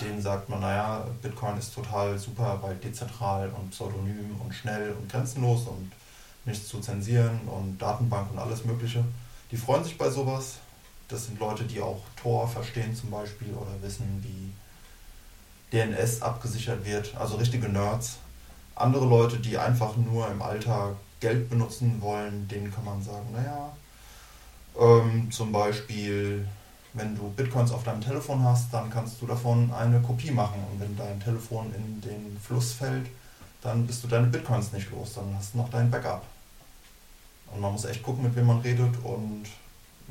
[0.00, 5.10] denen sagt man, naja, Bitcoin ist total super, weil dezentral und pseudonym und schnell und
[5.10, 5.90] grenzenlos und
[6.44, 9.04] nichts zu zensieren und Datenbank und alles Mögliche.
[9.50, 10.56] Die freuen sich bei sowas.
[11.08, 14.52] Das sind Leute, die auch Tor verstehen zum Beispiel oder wissen, wie
[15.76, 17.16] DNS abgesichert wird.
[17.16, 18.18] Also richtige Nerds.
[18.74, 23.72] Andere Leute, die einfach nur im Alltag Geld benutzen wollen, denen kann man sagen, naja,
[24.78, 26.46] ähm, zum Beispiel,
[26.92, 30.62] wenn du Bitcoins auf deinem Telefon hast, dann kannst du davon eine Kopie machen.
[30.70, 33.06] Und wenn dein Telefon in den Fluss fällt,
[33.62, 36.24] dann bist du deine Bitcoins nicht los, dann hast du noch dein Backup.
[37.52, 39.44] Und man muss echt gucken, mit wem man redet und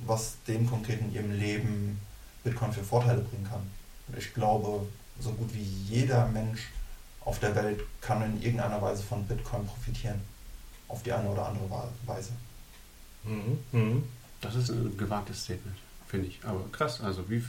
[0.06, 2.00] was denen konkret in ihrem Leben
[2.44, 3.62] Bitcoin für Vorteile bringen kann.
[4.08, 4.86] Und ich glaube,
[5.20, 6.70] so gut wie jeder Mensch
[7.24, 10.22] auf der Welt kann in irgendeiner Weise von Bitcoin profitieren.
[10.88, 11.69] Auf die eine oder andere
[12.06, 12.32] Weise.
[13.24, 13.60] Mhm.
[13.71, 14.04] Mhm.
[14.41, 15.76] Das ist ein gewagtes Statement,
[16.08, 16.39] finde ich.
[16.43, 17.43] Aber krass, also wie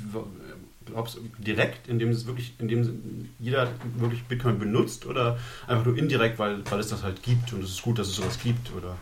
[0.86, 6.38] glaubst du direkt, indem es wirklich, indem jeder wirklich Bitcoin benutzt oder einfach nur indirekt,
[6.38, 8.96] weil, weil es das halt gibt und es ist gut, dass es sowas gibt oder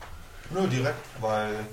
[0.52, 1.66] Nur direkt, weil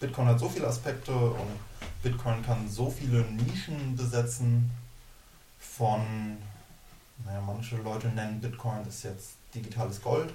[0.00, 1.58] Bitcoin hat so viele Aspekte und
[2.02, 4.70] Bitcoin kann so viele Nischen besetzen
[5.60, 6.36] von,
[7.24, 10.32] naja, manche Leute nennen Bitcoin ist jetzt digitales Gold.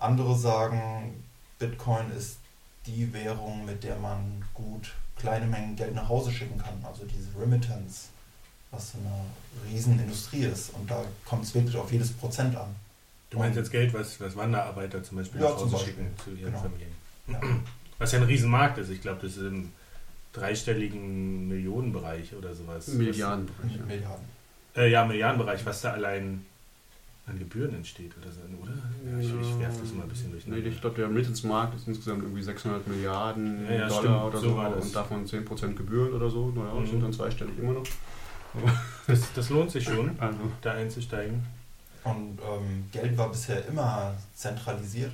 [0.00, 1.24] Andere sagen,
[1.58, 2.38] Bitcoin ist
[2.86, 6.74] die Währung, mit der man gut kleine Mengen Geld nach Hause schicken kann.
[6.84, 8.08] Also diese Remittance,
[8.70, 10.70] was so eine Riesenindustrie ist.
[10.74, 12.74] Und da kommt es wirklich auf jedes Prozent an.
[13.30, 15.94] Du meinst jetzt Geld, was, was Wanderarbeiter zum Beispiel Ja, nach Hause Beispiel.
[15.94, 16.62] schicken zu ihren Genau.
[16.62, 16.92] Familien.
[17.28, 17.40] Ja.
[17.98, 18.90] Was ja ein Riesenmarkt ist.
[18.90, 19.72] Ich glaube, das ist im
[20.34, 22.88] dreistelligen Millionenbereich oder sowas.
[22.88, 23.48] Milliarden.
[23.62, 24.24] Mit Milliarden.
[24.74, 26.44] Was, äh, ja, Milliardenbereich, was da allein
[27.26, 28.72] an Gebühren entsteht oder so, oder?
[29.04, 30.68] Ja, ich, ich werfe das mal ein bisschen Nee, durcheinander.
[30.68, 34.48] ich glaube, der Remittance-Markt ist insgesamt irgendwie 600 Milliarden Ja, ja, Dollar stimmt, oder so
[34.80, 36.48] so, und davon 10% Gebühren oder so.
[36.50, 36.86] Naja, Mhm.
[36.86, 37.84] sind dann zweistellig immer noch.
[39.06, 41.44] Das, das lohnt sich schon, Also, da einzusteigen.
[42.04, 45.12] Und ähm, Geld war bisher immer zentralisiert,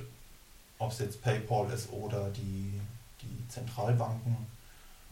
[0.77, 2.79] ob es jetzt PayPal ist oder die,
[3.21, 4.37] die Zentralbanken.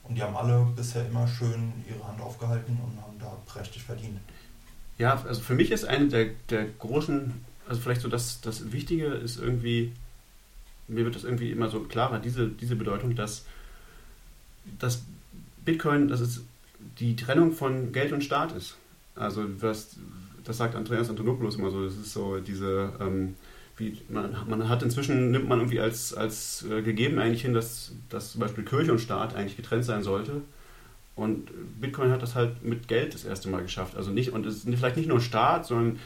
[0.03, 4.19] Und die haben alle bisher immer schön ihre Hand aufgehalten und haben da prächtig verdient.
[5.01, 7.33] Ja, also für mich ist eine der, der großen,
[7.67, 9.93] also vielleicht so das, das Wichtige ist irgendwie,
[10.87, 13.45] mir wird das irgendwie immer so klarer, diese, diese Bedeutung, dass,
[14.77, 15.01] dass
[15.65, 16.43] Bitcoin, dass es
[16.99, 18.75] die Trennung von Geld und Staat ist.
[19.15, 19.95] Also was,
[20.43, 23.35] das sagt Andreas Antonopoulos immer so, das ist so diese, ähm,
[23.77, 27.93] wie man, man hat inzwischen, nimmt man irgendwie als, als äh, gegeben eigentlich hin, dass,
[28.09, 30.43] dass zum Beispiel Kirche und Staat eigentlich getrennt sein sollte.
[31.15, 33.95] Und Bitcoin hat das halt mit Geld das erste Mal geschafft.
[33.95, 35.99] Also nicht, und es ist vielleicht nicht nur Staat, sondern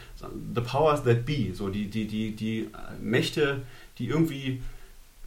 [0.54, 2.68] the powers that be, so die, die, die, die
[3.00, 3.62] Mächte,
[3.98, 4.60] die irgendwie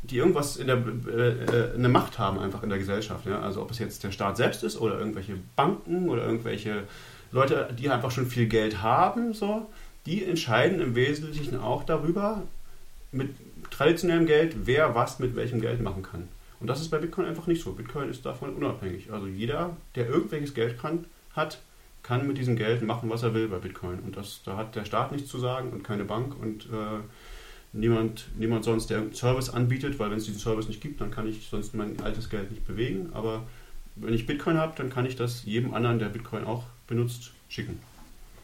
[0.04, 3.26] die irgendwas in der äh, eine Macht haben einfach in der Gesellschaft.
[3.26, 3.42] Ja?
[3.42, 6.84] Also ob es jetzt der Staat selbst ist oder irgendwelche Banken oder irgendwelche
[7.32, 9.70] Leute, die einfach schon viel Geld haben, so,
[10.06, 12.44] die entscheiden im Wesentlichen auch darüber,
[13.12, 13.36] mit
[13.72, 16.28] traditionellem Geld, wer was mit welchem Geld machen kann.
[16.60, 17.72] Und das ist bei Bitcoin einfach nicht so.
[17.74, 19.12] Bitcoin ist davon unabhängig.
[19.12, 21.62] Also jeder, der irgendwelches Geld kann, hat,
[22.04, 24.00] kann mit diesem Geld machen, was er will bei Bitcoin.
[24.00, 27.00] Und das, da hat der Staat nichts zu sagen und keine Bank und äh,
[27.72, 31.12] niemand, niemand sonst, der einen Service anbietet, weil wenn es diesen Service nicht gibt, dann
[31.12, 33.12] kann ich sonst mein altes Geld nicht bewegen.
[33.14, 33.44] Aber
[33.96, 37.80] wenn ich Bitcoin habe, dann kann ich das jedem anderen, der Bitcoin auch benutzt, schicken.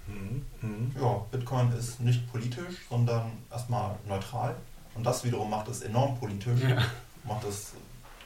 [0.07, 0.45] Mhm.
[0.61, 0.91] Mhm.
[0.99, 4.55] Ja, Bitcoin ist nicht politisch, sondern erstmal neutral.
[4.93, 6.61] Und das wiederum macht es enorm politisch.
[6.61, 6.77] Ja.
[7.23, 7.73] Macht es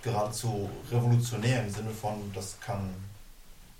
[0.03, 2.89] geradezu revolutionär im Sinne von, das kann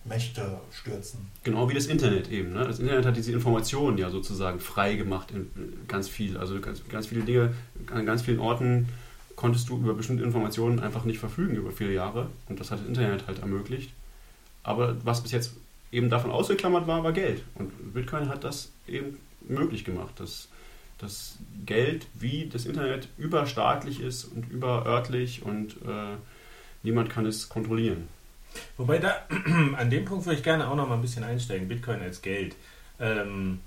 [0.05, 1.19] Mächte stürzen.
[1.43, 2.53] Genau wie das Internet eben.
[2.53, 2.65] Ne?
[2.65, 5.49] Das Internet hat diese Informationen ja sozusagen frei gemacht in
[5.87, 6.37] ganz viel.
[6.37, 7.53] Also ganz, ganz viele Dinge,
[7.93, 8.89] an ganz vielen Orten
[9.35, 12.29] konntest du über bestimmte Informationen einfach nicht verfügen über viele Jahre.
[12.47, 13.91] Und das hat das Internet halt ermöglicht.
[14.63, 15.53] Aber was bis jetzt
[15.91, 17.43] eben davon ausgeklammert war, war Geld.
[17.55, 20.49] Und Bitcoin hat das eben möglich gemacht, dass
[20.99, 26.17] das Geld wie das Internet überstaatlich ist und überörtlich und äh,
[26.83, 28.07] niemand kann es kontrollieren.
[28.77, 29.15] Wobei da,
[29.77, 32.55] an dem Punkt würde ich gerne auch noch mal ein bisschen einsteigen, Bitcoin als Geld.
[32.99, 33.59] Ähm,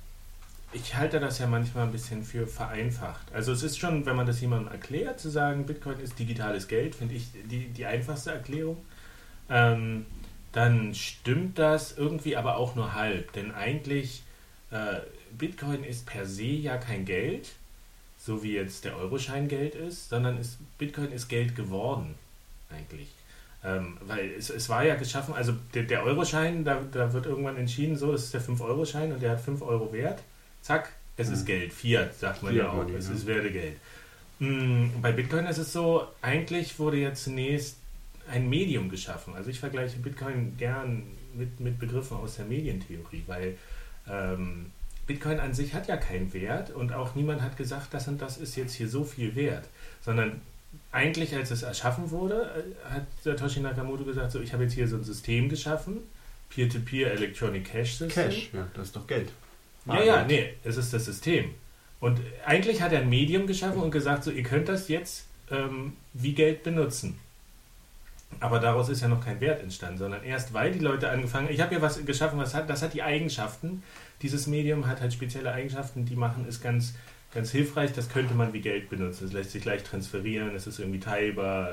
[0.72, 3.32] ich halte das ja manchmal ein bisschen für vereinfacht.
[3.32, 6.94] Also es ist schon, wenn man das jemandem erklärt, zu sagen, Bitcoin ist digitales Geld,
[6.94, 8.78] finde ich die, die einfachste Erklärung.
[9.50, 10.06] Ähm,
[10.52, 13.32] dann stimmt das irgendwie aber auch nur halb.
[13.32, 14.22] Denn eigentlich,
[14.70, 15.00] äh,
[15.38, 17.50] Bitcoin ist per se ja kein Geld,
[18.18, 22.14] so wie jetzt der Euroschein Geld ist, sondern ist, Bitcoin ist Geld geworden,
[22.70, 23.08] eigentlich.
[23.64, 27.56] Ähm, weil es, es, war ja geschaffen, also der, der Euroschein, da, da, wird irgendwann
[27.56, 30.20] entschieden, so, das ist der 5-Euro-Schein und der hat 5 Euro Wert.
[30.62, 31.34] Zack, es mhm.
[31.34, 31.72] ist Geld.
[31.72, 32.76] Fiat, sagt man Fiat ja auch.
[32.76, 33.14] Money, es ja.
[33.14, 33.76] ist Wertegeld.
[34.40, 37.76] Mhm, bei Bitcoin ist es so, eigentlich wurde ja zunächst
[38.28, 39.34] ein Medium geschaffen.
[39.34, 43.56] Also ich vergleiche Bitcoin gern mit, mit Begriffen aus der Medientheorie, weil
[44.10, 44.72] ähm,
[45.06, 48.38] Bitcoin an sich hat ja keinen Wert und auch niemand hat gesagt, das und das
[48.38, 49.68] ist jetzt hier so viel wert,
[50.00, 50.40] sondern
[50.90, 52.50] eigentlich, als es erschaffen wurde,
[52.90, 55.98] äh, hat Satoshi Nakamoto gesagt, so, ich habe jetzt hier so ein System geschaffen,
[56.50, 58.08] Peer-to-Peer -Peer Electronic Cash System.
[58.08, 59.30] Cash, ja, das ist doch Geld.
[59.86, 61.54] Ja, ja, nee, es ist das System.
[62.00, 65.96] Und eigentlich hat er ein Medium geschaffen und gesagt, so, ihr könnt das jetzt ähm,
[66.12, 67.18] wie Geld benutzen.
[68.42, 71.60] Aber daraus ist ja noch kein Wert entstanden, sondern erst weil die Leute angefangen, ich
[71.60, 73.82] habe ja was geschaffen, was hat, das hat die Eigenschaften.
[74.20, 76.94] Dieses Medium hat halt spezielle Eigenschaften, die machen es ganz
[77.32, 77.92] ganz hilfreich.
[77.92, 79.26] Das könnte man wie Geld benutzen.
[79.26, 81.70] Es lässt sich leicht transferieren, es ist irgendwie teilbar.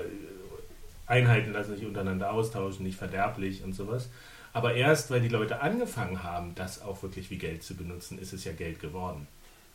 [1.05, 4.09] Einheiten lassen sich untereinander austauschen, nicht verderblich und sowas.
[4.53, 8.33] Aber erst, weil die Leute angefangen haben, das auch wirklich wie Geld zu benutzen, ist
[8.33, 9.27] es ja Geld geworden.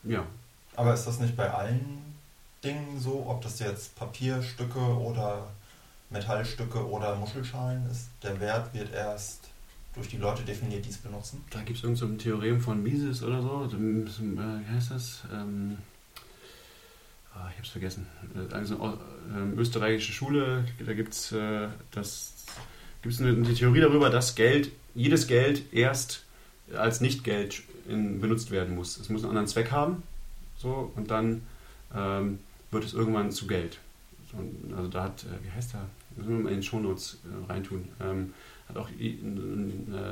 [0.04, 0.24] Ja.
[0.76, 2.02] Aber ist das nicht bei allen
[2.62, 5.48] Dingen so, ob das jetzt Papierstücke oder
[6.11, 8.09] Metallstücke oder Muschelschalen ist?
[8.23, 9.49] Der Wert wird erst
[9.95, 11.45] durch die Leute definiert, die es benutzen?
[11.51, 13.64] Da gibt es irgend so ein Theorem von Mises oder so.
[13.64, 15.23] Äh, wie heißt das?
[15.33, 15.79] Ähm,
[17.35, 18.07] oh, ich habe es vergessen.
[18.53, 18.99] Also
[19.35, 25.73] äh, österreichische Schule, da gibt es äh, eine, eine Theorie darüber, dass Geld, jedes Geld
[25.73, 26.25] erst
[26.75, 28.97] als Nicht-Geld benutzt werden muss.
[28.97, 30.03] Es muss einen anderen Zweck haben.
[30.57, 31.43] So, und dann
[31.95, 32.38] ähm,
[32.71, 33.79] wird es irgendwann zu Geld.
[34.37, 35.87] So, also da hat, äh, wie heißt der?
[36.16, 37.88] müssen wir mal in den Shownotes äh, reintun.
[38.01, 38.35] Ähm,
[38.68, 39.16] hat auch äh,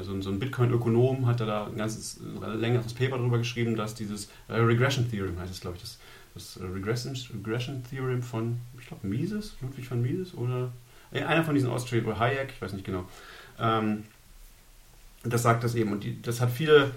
[0.02, 4.54] so ein Bitcoin-Ökonom hat da ein ganzes ein längeres Paper darüber geschrieben, dass dieses äh,
[4.54, 5.98] Regression Theorem heißt es, glaube ich, das,
[6.34, 10.70] das Regression, Theorem von, ich glaube, Mises, Ludwig von Mises oder
[11.12, 13.08] äh, einer von diesen Austrian oder Hayek, ich weiß nicht genau.
[13.58, 14.04] Ähm,
[15.24, 16.90] das sagt das eben und die, das hat viele,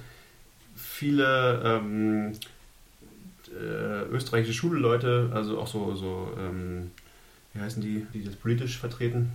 [0.76, 2.34] viele ähm,
[3.49, 6.91] äh, österreichische Schulleute, also auch so, so ähm,
[7.56, 9.32] wie heißen die, die das politisch vertreten?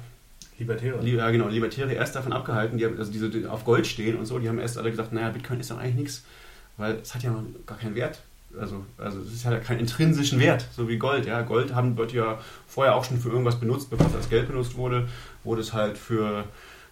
[0.59, 1.05] Libertäre.
[1.07, 4.27] Ja, genau, Libertäre erst davon abgehalten, die haben, also diese die auf Gold stehen und
[4.27, 6.25] so, die haben erst alle gesagt, naja, Bitcoin ist doch eigentlich nichts,
[6.77, 7.35] weil es hat ja
[7.67, 8.23] gar keinen Wert.
[8.59, 11.25] Also, also es hat ja keinen intrinsischen Wert, so wie Gold.
[11.25, 14.49] Ja, Gold haben wird ja vorher auch schon für irgendwas benutzt, bevor es als Geld
[14.49, 15.09] benutzt wurde,
[15.45, 16.45] wurde es halt für,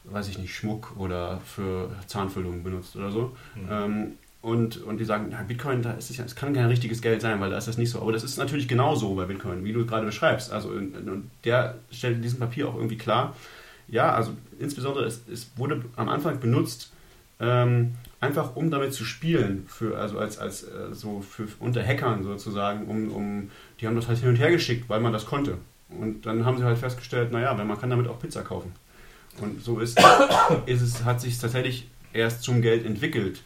[0.04, 3.36] weiß ich nicht, Schmuck oder für Zahnfüllungen benutzt oder so.
[3.54, 3.68] Mhm.
[3.70, 7.02] Ähm, und, und die sagen, ja, Bitcoin, da ist es ja, es kann kein richtiges
[7.02, 8.00] Geld sein, weil da ist das nicht so.
[8.00, 10.52] Aber das ist natürlich genauso bei Bitcoin, wie du gerade beschreibst.
[10.52, 13.34] Also und der stellt in diesem Papier auch irgendwie klar,
[13.88, 16.92] ja, also insbesondere es, es wurde am Anfang benutzt,
[17.40, 22.24] ähm, einfach um damit zu spielen, für, also als, als äh, so für, unter Hackern
[22.24, 25.58] sozusagen, um, um, die haben das halt hin und her geschickt, weil man das konnte.
[25.88, 28.72] Und dann haben sie halt festgestellt, naja, man kann damit auch Pizza kaufen.
[29.40, 29.98] Und so ist,
[30.66, 33.42] ist es, hat sich tatsächlich erst zum Geld entwickelt.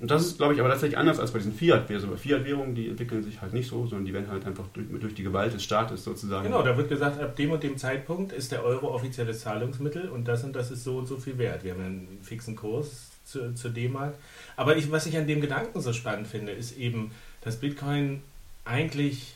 [0.00, 2.18] Und das ist, glaube ich, aber tatsächlich anders als bei diesen Fiat-Währungen.
[2.18, 5.24] Fiat-Währungen, die entwickeln sich halt nicht so, sondern die werden halt einfach durch, durch, die
[5.24, 6.44] Gewalt des Staates sozusagen.
[6.44, 10.28] Genau, da wird gesagt, ab dem und dem Zeitpunkt ist der Euro offizielles Zahlungsmittel und
[10.28, 11.64] das und das ist so und so viel wert.
[11.64, 14.14] Wir haben einen fixen Kurs zu, zur D-Mark.
[14.56, 17.10] Aber ich, was ich an dem Gedanken so spannend finde, ist eben,
[17.42, 18.22] dass Bitcoin
[18.64, 19.34] eigentlich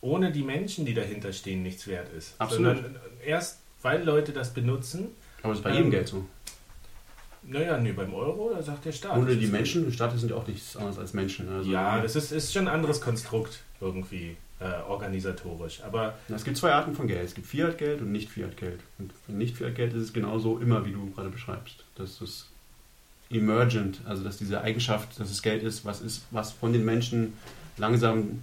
[0.00, 2.34] ohne die Menschen, die dahinter stehen, nichts wert ist.
[2.38, 2.76] Absolut.
[2.76, 5.08] Sondern erst, weil Leute das benutzen.
[5.42, 6.26] Aber das ist bei jedem ähm, Geld so.
[7.42, 9.16] Naja, nee, beim Euro, da sagt der Staat.
[9.16, 11.48] Ohne die Menschen, die Staaten sind ja auch nichts anderes als Menschen.
[11.48, 15.82] Also ja, das ist, ist schon ein anderes Konstrukt irgendwie äh, organisatorisch.
[15.82, 17.24] Aber es gibt zwei Arten von Geld.
[17.24, 18.80] Es gibt Fiat-Geld und Nicht-Fiat-Geld.
[18.98, 21.84] Und Nicht-Fiat-Geld ist es genauso immer, wie du gerade beschreibst.
[21.96, 22.46] Das ist
[23.30, 27.34] emergent, also dass diese Eigenschaft, dass es Geld ist, was ist, was von den Menschen
[27.78, 28.42] langsam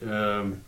[0.00, 0.58] ähm,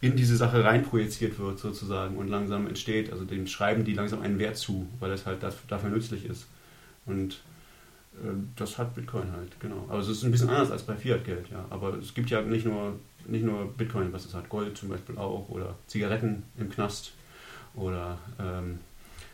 [0.00, 3.12] in diese Sache reinprojiziert wird sozusagen und langsam entsteht.
[3.12, 6.46] Also dem schreiben die langsam einen Wert zu, weil es halt dafür nützlich ist.
[7.06, 7.34] Und
[8.22, 9.84] äh, das hat Bitcoin halt, genau.
[9.88, 11.64] Aber es ist ein bisschen anders als bei Fiat-Geld, ja.
[11.70, 15.16] Aber es gibt ja nicht nur, nicht nur Bitcoin, was es hat, Gold zum Beispiel
[15.18, 17.12] auch oder Zigaretten im Knast
[17.74, 18.78] oder ähm,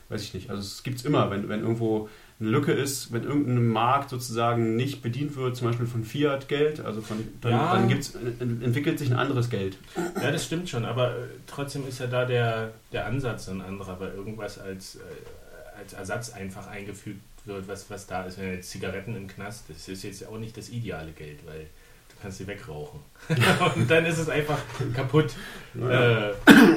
[0.09, 0.51] weiß ich nicht.
[0.51, 2.09] Also es gibt es immer, wenn, wenn irgendwo
[2.41, 7.01] eine Lücke ist, wenn irgendein Markt sozusagen nicht bedient wird, zum Beispiel von Fiat-Geld, also
[7.01, 7.73] von, dann, ja.
[7.73, 9.79] dann gibt's, entwickelt sich ein anderes Geld.
[10.21, 14.01] Ja, das stimmt schon, aber äh, trotzdem ist ja da der, der Ansatz ein anderer,
[14.01, 15.01] weil irgendwas als, äh,
[15.79, 18.39] als Ersatz einfach eingefügt wird, was, was da ist.
[18.39, 22.17] Wenn jetzt Zigaretten im Knast, das ist jetzt auch nicht das ideale Geld, weil du
[22.21, 23.01] kannst sie wegrauchen.
[23.75, 24.59] Und dann ist es einfach
[24.95, 25.35] kaputt.
[25.75, 26.31] Ja.
[26.31, 26.35] Äh,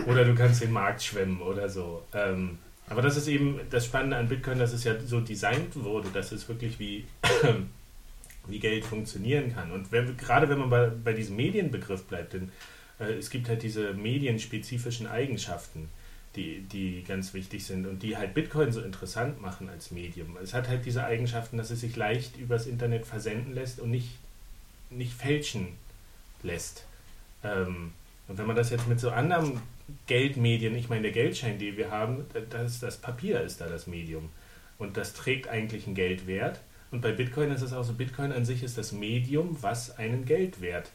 [0.07, 2.03] oder du kannst den Markt schwemmen oder so.
[2.13, 2.57] Ähm,
[2.88, 6.32] aber das ist eben das Spannende an Bitcoin, dass es ja so designt wurde, dass
[6.32, 7.05] es wirklich wie,
[8.47, 9.72] wie Geld funktionieren kann.
[9.72, 12.51] Und wenn, gerade wenn man bei, bei diesem Medienbegriff bleibt, denn
[12.99, 15.89] äh, es gibt halt diese medienspezifischen Eigenschaften,
[16.36, 20.38] die, die ganz wichtig sind und die halt Bitcoin so interessant machen als Medium.
[20.41, 24.09] Es hat halt diese Eigenschaften, dass es sich leicht übers Internet versenden lässt und nicht,
[24.89, 25.69] nicht fälschen
[26.43, 26.86] lässt.
[27.43, 27.93] Ähm,
[28.27, 29.61] und wenn man das jetzt mit so anderen
[30.07, 34.29] Geldmedien, ich meine, der Geldschein, den wir haben, das, das Papier ist da das Medium.
[34.77, 36.59] Und das trägt eigentlich einen Geldwert.
[36.91, 40.25] Und bei Bitcoin ist es auch so, Bitcoin an sich ist das Medium, was einen
[40.25, 40.91] Geldwert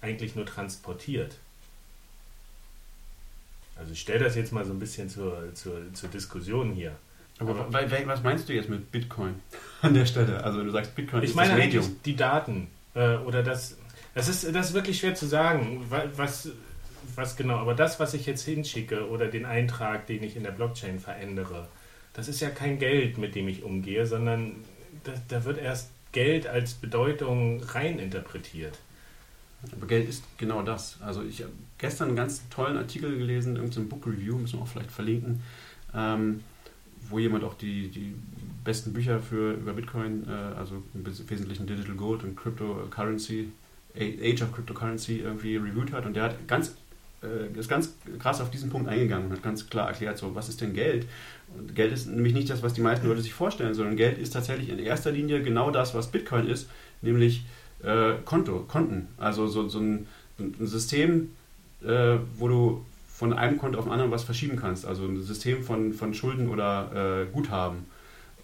[0.00, 1.36] eigentlich nur transportiert.
[3.80, 6.92] Also ich stelle das jetzt mal so ein bisschen zur, zur, zur Diskussion hier.
[7.38, 9.36] Aber, Aber was meinst du jetzt mit Bitcoin
[9.82, 10.44] an der Stelle?
[10.44, 11.96] Also du sagst Bitcoin ich ist meine das Medium.
[12.04, 13.78] die Daten äh, oder das.
[14.14, 16.50] Das ist, das ist wirklich schwer zu sagen, was,
[17.14, 20.50] was genau, aber das, was ich jetzt hinschicke oder den Eintrag, den ich in der
[20.50, 21.68] Blockchain verändere,
[22.12, 24.56] das ist ja kein Geld, mit dem ich umgehe, sondern
[25.04, 28.78] da, da wird erst Geld als Bedeutung rein interpretiert.
[29.72, 30.96] Aber Geld ist genau das.
[31.00, 34.68] Also ich habe gestern einen ganz tollen Artikel gelesen, irgendein Book Review, müssen wir auch
[34.68, 35.42] vielleicht verlinken,
[35.94, 36.40] ähm,
[37.08, 38.14] wo jemand auch die, die
[38.64, 43.50] besten Bücher für über Bitcoin, äh, also im Wesentlichen Digital Gold und Cryptocurrency,
[43.96, 46.74] Age of Cryptocurrency irgendwie reviewed hat und der hat ganz
[47.22, 50.48] äh, ist ganz krass auf diesen Punkt eingegangen und hat ganz klar erklärt, so, was
[50.48, 51.06] ist denn Geld?
[51.56, 54.30] Und Geld ist nämlich nicht das, was die meisten Leute sich vorstellen, sondern Geld ist
[54.30, 56.68] tatsächlich in erster Linie genau das, was Bitcoin ist,
[57.02, 57.44] nämlich
[57.82, 59.08] äh, Konto, Konten.
[59.18, 60.06] Also so, so ein,
[60.38, 61.30] ein System,
[61.84, 64.86] äh, wo du von einem Konto auf ein anderes was verschieben kannst.
[64.86, 67.86] Also ein System von, von Schulden oder äh, Guthaben.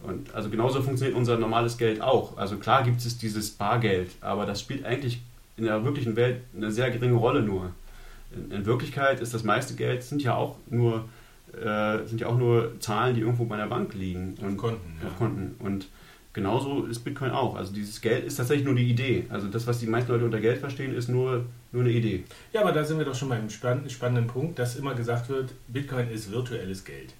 [0.03, 2.37] Und also genauso funktioniert unser normales Geld auch.
[2.37, 5.22] Also klar gibt es dieses Bargeld, aber das spielt eigentlich
[5.57, 7.72] in der wirklichen Welt eine sehr geringe Rolle nur
[8.37, 11.09] in, in Wirklichkeit ist das meiste Geld sind ja auch nur
[11.53, 14.99] äh, sind ja auch nur Zahlen, die irgendwo bei der Bank liegen und auf Konten.
[15.01, 15.09] Ja.
[15.09, 15.55] Auf Konten.
[15.61, 15.89] Und
[16.37, 17.57] genauso ist Bitcoin auch.
[17.57, 19.24] Also dieses Geld ist tatsächlich nur die Idee.
[19.30, 22.24] Also das, was die meisten Leute unter Geld verstehen, ist nur, nur eine Idee.
[22.53, 25.55] Ja, aber da sind wir doch schon bei einem spannenden Punkt, dass immer gesagt wird,
[25.66, 27.14] Bitcoin ist virtuelles Geld.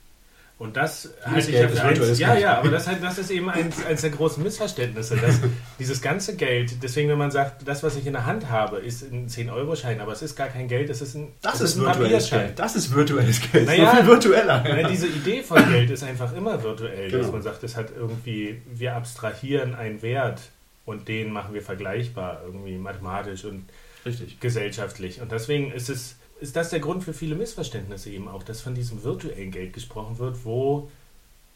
[0.59, 3.85] Und das halte ich ja für eins, ja, ja, aber das, das ist eben eins,
[3.85, 5.41] eins der großen Missverständnisse, dass
[5.79, 9.03] dieses ganze Geld, deswegen wenn man sagt, das, was ich in der Hand habe, ist
[9.03, 11.85] ein 10-Euro-Schein, aber es ist gar kein Geld, es ist ein, das ist, ist ein
[11.85, 12.47] Papierschein.
[12.47, 12.59] Geld.
[12.59, 14.63] Das ist virtuelles Geld, naja, viel virtueller.
[14.63, 17.23] Naja, diese Idee von Geld ist einfach immer virtuell, genau.
[17.23, 20.41] dass man sagt, es hat irgendwie, wir abstrahieren einen Wert
[20.87, 23.69] und den machen wir vergleichbar, irgendwie mathematisch und
[24.07, 24.41] Richtig.
[24.41, 25.21] gesellschaftlich.
[25.21, 28.75] Und deswegen ist es ist das der Grund für viele Missverständnisse eben auch, dass von
[28.75, 30.91] diesem virtuellen Geld gesprochen wird, wo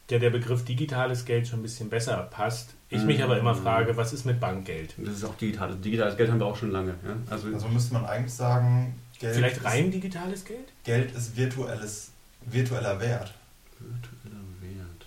[0.09, 2.75] der, der Begriff digitales Geld schon ein bisschen besser passt.
[2.89, 3.63] Ich mich aber immer mhm.
[3.63, 4.95] frage, was ist mit Bankgeld?
[4.99, 5.77] Das ist auch digital.
[5.77, 6.95] Digitales Geld haben wir auch schon lange.
[7.05, 7.17] Ja?
[7.31, 10.73] Also, also müsste man eigentlich sagen, Geld Vielleicht rein digitales Geld?
[10.83, 12.11] Geld ist virtuelles,
[12.47, 13.35] virtueller Wert.
[13.79, 15.07] Virtueller Wert.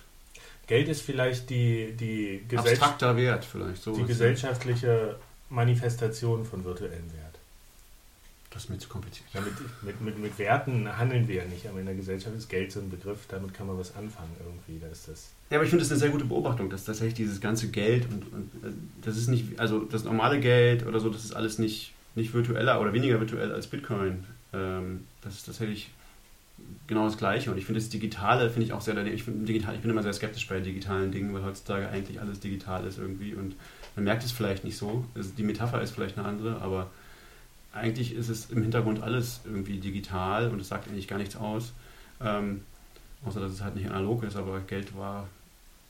[0.68, 3.82] Geld ist vielleicht die, die, gesell Abstrakter Wert vielleicht.
[3.82, 5.16] So die gesellschaftliche
[5.50, 7.23] Manifestation von virtuellem Wert.
[8.54, 9.26] Das ist mir zu kompliziert.
[9.34, 9.52] Ja, mit,
[9.82, 12.78] mit, mit, mit Werten handeln wir ja nicht, aber in der Gesellschaft ist Geld so
[12.78, 14.80] ein Begriff, damit kann man was anfangen irgendwie.
[14.80, 17.40] Da ist das Ja, aber ich finde das eine sehr gute Beobachtung, dass tatsächlich dieses
[17.40, 21.24] ganze Geld und, und äh, das ist nicht, also das normale Geld oder so, das
[21.24, 24.24] ist alles nicht, nicht virtueller oder weniger virtuell als Bitcoin.
[24.52, 25.90] Ähm, das ist tatsächlich
[26.86, 27.50] genau das Gleiche.
[27.50, 30.04] Und ich finde das Digitale, finde ich auch sehr, ich, find, digital, ich bin immer
[30.04, 33.56] sehr skeptisch bei digitalen Dingen, weil heutzutage eigentlich alles digital ist irgendwie und
[33.96, 35.04] man merkt es vielleicht nicht so.
[35.14, 36.90] Also die Metapher ist vielleicht eine andere, aber
[37.74, 41.72] eigentlich ist es im Hintergrund alles irgendwie digital und es sagt eigentlich gar nichts aus.
[42.20, 42.62] Ähm,
[43.24, 45.26] außer dass es halt nicht analog ist, aber Geld war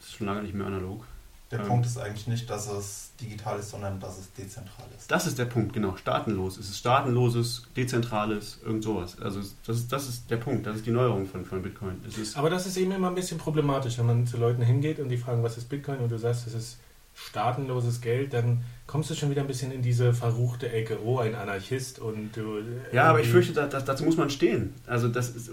[0.00, 1.04] ist schon lange nicht mehr analog.
[1.50, 1.66] Der Ähm.
[1.66, 5.10] Punkt ist eigentlich nicht, dass es digital ist, sondern dass es dezentral ist.
[5.10, 5.94] Das ist der Punkt, genau.
[5.96, 6.56] Staatenlos.
[6.56, 9.20] Es ist staatenloses, dezentrales, irgend sowas.
[9.20, 12.00] Also das ist, das ist der Punkt, das ist die Neuerung von, von Bitcoin.
[12.08, 14.98] Es ist, Aber das ist eben immer ein bisschen problematisch, wenn man zu Leuten hingeht
[14.98, 16.78] und die fragen, was ist Bitcoin und du sagst, es ist
[17.14, 21.34] staatenloses Geld, dann kommst du schon wieder ein bisschen in diese verruchte Ecke, oh, ein
[21.34, 22.58] Anarchist und du...
[22.92, 24.74] ja, aber ich fürchte, da, da, dazu muss man stehen.
[24.86, 25.50] Also das ist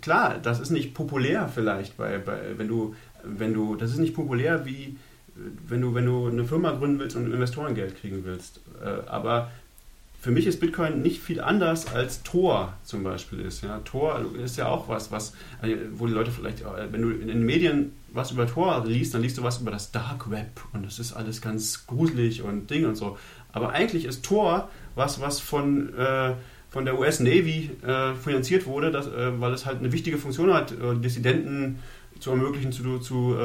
[0.00, 4.14] klar, das ist nicht populär vielleicht, bei, bei, wenn du, wenn du, das ist nicht
[4.14, 4.96] populär wie
[5.36, 8.60] wenn du, wenn du eine Firma gründen willst und Investorengeld kriegen willst.
[8.82, 9.50] Äh, aber
[10.24, 13.62] für mich ist Bitcoin nicht viel anders als Tor zum Beispiel ist.
[13.62, 13.80] Ja?
[13.80, 17.28] Tor ist ja auch was, was, äh, wo die Leute vielleicht, äh, wenn du in
[17.28, 20.86] den Medien was über Tor liest, dann liest du was über das Dark Web und
[20.86, 23.18] das ist alles ganz gruselig und Ding und so.
[23.52, 26.32] Aber eigentlich ist Tor was, was von, äh,
[26.70, 30.54] von der US Navy äh, finanziert wurde, das, äh, weil es halt eine wichtige Funktion
[30.54, 31.80] hat, äh, Dissidenten
[32.18, 33.36] zu ermöglichen, zu, zu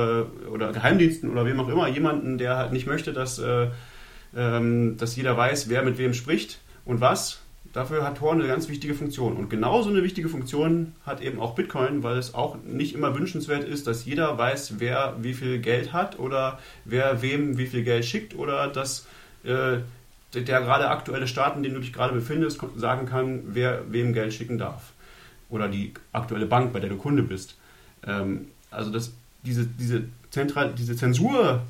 [0.49, 3.67] oder Geheimdiensten oder wem auch immer, jemanden, der halt nicht möchte, dass, äh,
[4.33, 6.59] ähm, dass jeder weiß, wer mit wem spricht
[6.89, 7.39] und was.
[7.71, 9.37] Dafür hat Tor eine ganz wichtige Funktion.
[9.37, 13.63] Und genauso eine wichtige Funktion hat eben auch Bitcoin, weil es auch nicht immer wünschenswert
[13.63, 18.05] ist, dass jeder weiß, wer wie viel Geld hat oder wer wem wie viel Geld
[18.05, 19.05] schickt oder dass
[19.43, 19.77] äh,
[20.33, 24.33] der, gerade aktuelle Staat, in dem du dich gerade befindest, sagen kann, wer wem Geld
[24.33, 24.93] schicken darf.
[25.49, 27.55] Oder die aktuelle Bank, bei der du Kunde bist.
[28.05, 29.13] Ähm, also das,
[29.43, 31.61] diese, diese, Zentral, diese Zensur,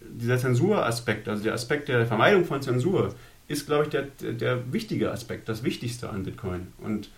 [0.00, 3.14] dieser Zensuraspekt, also der Aspekt der Vermeidung von Zensur,
[3.48, 6.68] ist, glaube ich, der, der, wichtige Aspekt, das Wichtigste an Bitcoin.
[6.78, 7.10] Und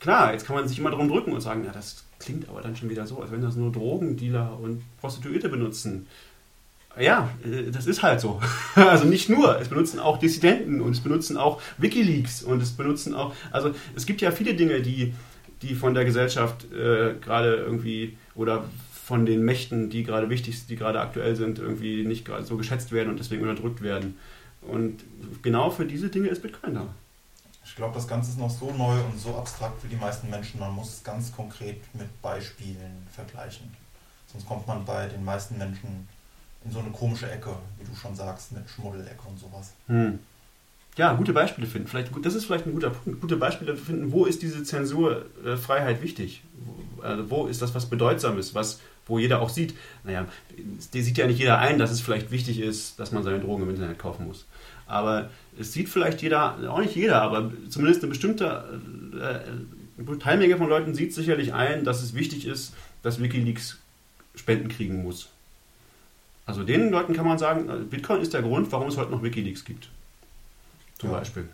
[0.00, 2.76] klar, jetzt kann man sich immer darum drücken und sagen, ja, das klingt aber dann
[2.76, 6.06] schon wieder so, als wenn das nur Drogendealer und Prostituierte benutzen.
[6.98, 8.40] Ja, äh, das ist halt so.
[8.74, 13.14] Also nicht nur, es benutzen auch Dissidenten und es benutzen auch Wikileaks und es benutzen
[13.14, 15.14] auch, also es gibt ja viele Dinge, die,
[15.62, 18.64] die von der Gesellschaft äh, gerade irgendwie oder
[19.04, 22.92] von den Mächten, die gerade wichtig sind, die gerade aktuell sind, irgendwie nicht so geschätzt
[22.92, 24.16] werden und deswegen unterdrückt werden.
[24.62, 25.02] Und
[25.42, 26.86] genau für diese Dinge ist Bitcoin da.
[27.64, 30.60] Ich glaube, das Ganze ist noch so neu und so abstrakt für die meisten Menschen.
[30.60, 33.70] Man muss es ganz konkret mit Beispielen vergleichen.
[34.26, 36.08] Sonst kommt man bei den meisten Menschen
[36.64, 39.72] in so eine komische Ecke, wie du schon sagst, mit Schmuddelecke und sowas.
[39.86, 40.18] Hm.
[40.96, 41.88] Ja, gute Beispiele finden.
[41.88, 43.20] Vielleicht, das ist vielleicht ein guter Punkt.
[43.20, 46.42] Gute Beispiele finden, wo ist diese Zensurfreiheit wichtig?
[46.54, 50.26] Wo, also wo ist das was Bedeutsames, was, wo jeder auch sieht, naja,
[50.92, 53.62] die sieht ja nicht jeder ein, dass es vielleicht wichtig ist, dass man seine Drogen
[53.62, 54.44] im Internet kaufen muss.
[54.90, 58.80] Aber es sieht vielleicht jeder, auch nicht jeder, aber zumindest eine bestimmte
[59.18, 63.78] äh, Teilmenge von Leuten sieht sicherlich ein, dass es wichtig ist, dass Wikileaks
[64.34, 65.28] Spenden kriegen muss.
[66.46, 69.64] Also den Leuten kann man sagen, Bitcoin ist der Grund, warum es heute noch Wikileaks
[69.64, 69.88] gibt.
[70.98, 71.18] Zum Ja.
[71.18, 71.48] Beispiel.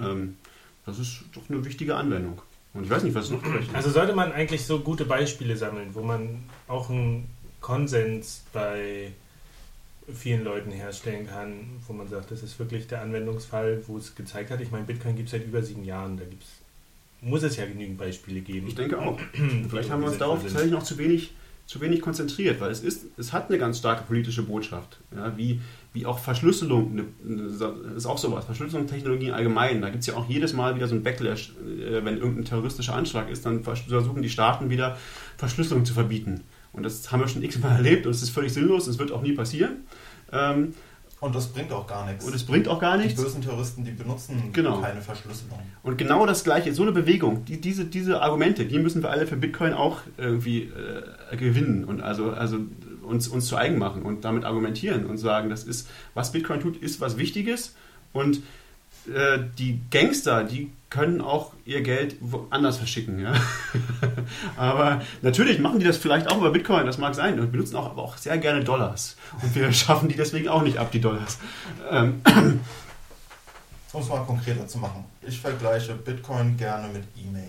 [0.00, 0.36] Ähm,
[0.86, 2.40] das ist doch eine wichtige Anwendung.
[2.74, 5.90] Und ich weiß nicht, was noch vielleicht Also sollte man eigentlich so gute Beispiele sammeln,
[5.94, 7.28] wo man auch einen
[7.60, 9.12] Konsens bei
[10.14, 14.50] vielen Leuten herstellen kann, wo man sagt, das ist wirklich der Anwendungsfall, wo es gezeigt
[14.50, 14.60] hat.
[14.60, 16.46] Ich meine, Bitcoin gibt es seit über sieben Jahren, da gibt's,
[17.20, 18.66] muss es ja genügend Beispiele geben.
[18.68, 19.18] Ich denke auch.
[19.68, 21.32] Vielleicht haben wir uns darauf tatsächlich noch zu wenig,
[21.66, 24.98] zu wenig konzentriert, weil es ist, es hat eine ganz starke politische Botschaft.
[25.14, 25.60] Ja, wie,
[25.92, 28.44] wie auch Verschlüsselung, eine, eine, ist auch sowas.
[28.44, 29.82] Verschlüsselungstechnologien allgemein.
[29.82, 32.94] Da gibt es ja auch jedes Mal wieder so ein Backlash, äh, wenn irgendein terroristischer
[32.94, 34.96] Anschlag ist, dann versuchen die Staaten wieder
[35.36, 36.42] Verschlüsselung zu verbieten.
[36.72, 39.22] Und das haben wir schon x-mal erlebt und es ist völlig sinnlos, es wird auch
[39.22, 39.84] nie passieren.
[40.32, 40.74] Ähm,
[41.20, 42.24] Und das bringt auch gar nichts.
[42.24, 43.22] und es bringt auch gar die nichts.
[43.22, 44.80] bösen Terroristen, die benutzen Genau.
[44.80, 45.58] keine Verschlüsselung.
[45.82, 49.26] Und genau das Gleiche, so eine Bewegung, die, diese, diese Argumente, die müssen wir alle
[49.26, 50.70] für Bitcoin auch irgendwie
[51.30, 52.58] äh, gewinnen und also, also
[53.02, 56.76] uns, uns zu eigen machen und damit argumentieren und sagen, das ist, was Bitcoin tut,
[56.78, 57.74] ist was Wichtiges
[58.12, 58.40] und
[59.06, 63.18] äh, die Gangster, die können auch ihr Geld woanders verschicken.
[63.18, 63.34] Ja?
[64.56, 67.90] aber natürlich machen die das vielleicht auch über Bitcoin, das mag sein, und benutzen auch,
[67.90, 69.16] aber auch sehr gerne Dollars.
[69.42, 71.38] Und wir schaffen die deswegen auch nicht ab, die Dollars.
[71.90, 72.20] Ähm,
[73.92, 75.04] Um es mal konkreter zu machen.
[75.20, 77.46] Ich vergleiche Bitcoin gerne mit E-Mail.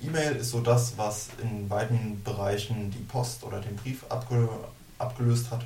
[0.00, 4.48] E-Mail ist so das, was in beiden Bereichen die Post oder den Brief abge
[4.96, 5.64] abgelöst hat.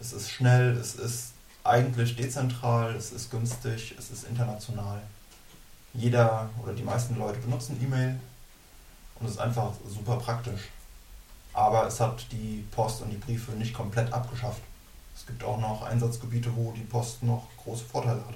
[0.00, 1.34] Es ist schnell, es ist
[1.64, 5.00] eigentlich dezentral, es ist günstig, es ist international.
[5.92, 8.18] Jeder oder die meisten Leute benutzen E-Mail
[9.18, 10.68] und es ist einfach super praktisch.
[11.52, 14.62] Aber es hat die Post und die Briefe nicht komplett abgeschafft.
[15.16, 18.34] Es gibt auch noch Einsatzgebiete, wo die Post noch große Vorteile hat.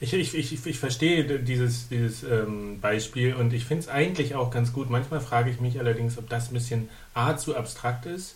[0.00, 4.50] Ich, ich, ich, ich verstehe dieses, dieses ähm, Beispiel und ich finde es eigentlich auch
[4.50, 4.90] ganz gut.
[4.90, 8.34] Manchmal frage ich mich allerdings, ob das ein bisschen A zu abstrakt ist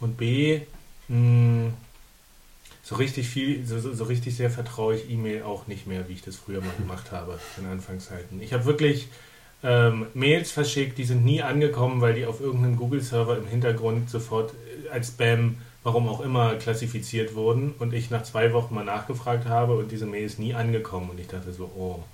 [0.00, 0.62] und B
[1.08, 1.74] mh, hm,
[2.82, 6.22] so richtig viel, so, so richtig sehr vertraue ich E-Mail auch nicht mehr, wie ich
[6.22, 8.42] das früher mal gemacht habe in Anfangszeiten.
[8.42, 9.08] Ich habe wirklich
[9.62, 14.52] ähm, Mails verschickt, die sind nie angekommen, weil die auf irgendeinem Google-Server im Hintergrund sofort
[14.90, 19.76] als Spam warum auch immer, klassifiziert wurden und ich nach zwei Wochen mal nachgefragt habe
[19.76, 22.04] und diese Mail ist nie angekommen und ich dachte so, oh,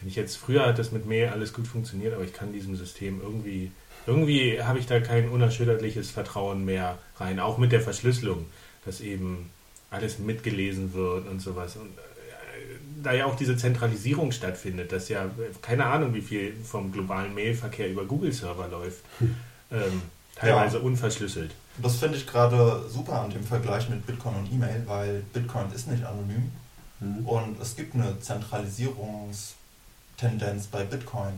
[0.00, 2.76] wenn ich jetzt, früher hat das mit Mail alles gut funktioniert, aber ich kann diesem
[2.76, 3.72] System irgendwie,
[4.06, 8.46] irgendwie habe ich da kein unerschütterliches Vertrauen mehr rein, auch mit der Verschlüsselung,
[8.84, 9.50] dass eben
[9.90, 15.30] alles mitgelesen wird und sowas und äh, da ja auch diese Zentralisierung stattfindet, dass ja
[15.62, 19.34] keine Ahnung, wie viel vom globalen Mailverkehr über Google-Server läuft, hm.
[19.72, 20.02] ähm,
[20.36, 20.82] teilweise ja.
[20.82, 21.52] unverschlüsselt.
[21.78, 25.88] Das finde ich gerade super an dem Vergleich mit Bitcoin und E-Mail, weil Bitcoin ist
[25.88, 26.52] nicht anonym
[27.00, 27.26] mhm.
[27.26, 31.32] und es gibt eine Zentralisierungstendenz bei Bitcoin.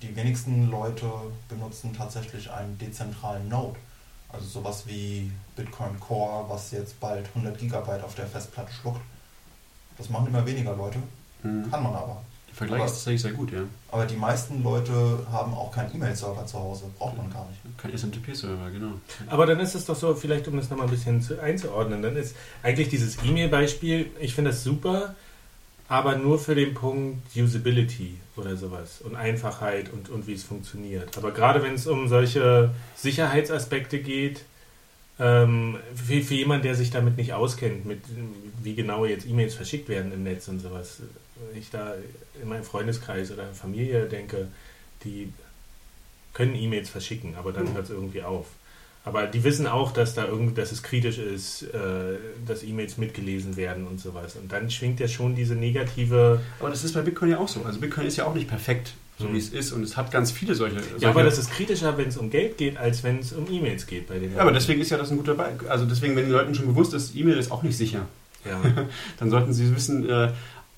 [0.00, 1.10] Die wenigsten Leute
[1.48, 3.76] benutzen tatsächlich einen dezentralen Node.
[4.34, 9.00] Also sowas wie Bitcoin Core, was jetzt bald 100 Gigabyte auf der Festplatte schluckt.
[9.96, 10.98] Das machen immer weniger Leute,
[11.42, 11.70] mhm.
[11.70, 12.22] kann man aber.
[12.48, 13.60] Der Vergleich aber, ist tatsächlich sehr gut, ja.
[13.90, 16.84] Aber die meisten Leute haben auch keinen E-Mail-Server zu Hause.
[16.98, 17.78] Braucht man gar nicht.
[17.78, 18.92] Kein SMTP-Server, genau.
[19.28, 22.16] Aber dann ist es doch so, vielleicht um das nochmal ein bisschen zu, einzuordnen, dann
[22.16, 25.14] ist eigentlich dieses E-Mail-Beispiel, ich finde das super,
[25.88, 31.16] aber nur für den Punkt Usability oder sowas und Einfachheit und, und wie es funktioniert.
[31.18, 34.44] Aber gerade wenn es um solche Sicherheitsaspekte geht,
[35.18, 38.00] ähm, für, für jemanden, der sich damit nicht auskennt, mit
[38.62, 41.02] wie genau jetzt E-Mails verschickt werden im Netz und sowas,
[41.50, 41.94] wenn ich da
[42.42, 44.48] in meinem Freundeskreis oder Familie denke,
[45.04, 45.32] die
[46.32, 47.74] können E-Mails verschicken, aber dann mhm.
[47.74, 48.46] hört es irgendwie auf.
[49.06, 53.56] Aber die wissen auch, dass da irgend, dass es kritisch ist, äh, dass E-Mails mitgelesen
[53.56, 54.34] werden und sowas.
[54.36, 56.40] Und dann schwingt ja schon diese negative.
[56.58, 57.62] Aber das ist bei Bitcoin ja auch so.
[57.64, 59.34] Also Bitcoin ist ja auch nicht perfekt, so mhm.
[59.34, 59.72] wie es ist.
[59.72, 60.80] Und es hat ganz viele solche.
[60.80, 63.46] solche ja, aber das ist kritischer, wenn es um Geld geht, als wenn es um
[63.50, 64.34] E-Mails geht bei den.
[64.34, 65.68] Ja, aber deswegen ist ja das ein guter Beispiel.
[65.68, 68.06] Also deswegen, wenn den Leuten schon bewusst ist, E-Mail ist auch nicht sicher.
[68.46, 68.58] Ja.
[69.18, 70.28] dann sollten sie wissen, äh,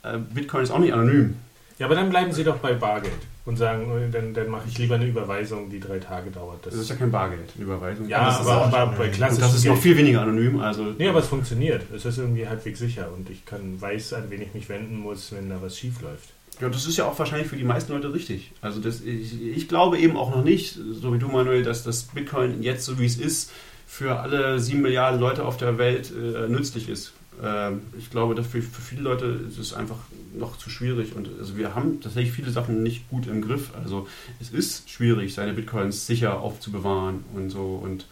[0.02, 1.36] äh, Bitcoin ist auch nicht anonym.
[1.78, 4.96] Ja, aber dann bleiben Sie doch bei Bargeld und sagen, dann, dann mache ich lieber
[4.96, 6.66] eine Überweisung, die drei Tage dauert.
[6.66, 8.08] Das, das ist ja kein Bargeld, eine Überweisung.
[8.08, 10.58] Ja, das aber, aber bei klassischen Das ist noch viel weniger anonym.
[10.58, 11.82] Also nee, aber es funktioniert.
[11.94, 15.32] Es ist irgendwie halbwegs sicher und ich kann weiß, an wen ich mich wenden muss,
[15.32, 16.30] wenn da was schief läuft.
[16.60, 18.50] Ja, das ist ja auch wahrscheinlich für die meisten Leute richtig.
[18.62, 22.02] Also das, ich, ich glaube eben auch noch nicht, so wie du, Manuel, dass das
[22.02, 23.52] Bitcoin jetzt, so wie es ist,
[23.86, 27.12] für alle sieben Milliarden Leute auf der Welt äh, nützlich ist.
[27.42, 29.98] Ähm, ich glaube, dass für, für, viele Leute ist es einfach
[30.38, 31.14] noch zu schwierig.
[31.14, 33.70] Und also wir haben tatsächlich viele Sachen nicht gut im Griff.
[33.74, 34.08] Also
[34.40, 38.06] es ist schwierig, seine Bitcoins sicher aufzubewahren und so und,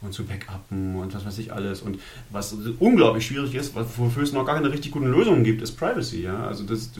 [0.00, 1.82] und zu backuppen und was weiß ich alles.
[1.82, 1.98] Und
[2.30, 6.22] was unglaublich schwierig ist, wofür es noch gar keine richtig guten Lösungen gibt, ist Privacy.
[6.22, 6.46] Ja?
[6.46, 6.90] Also das,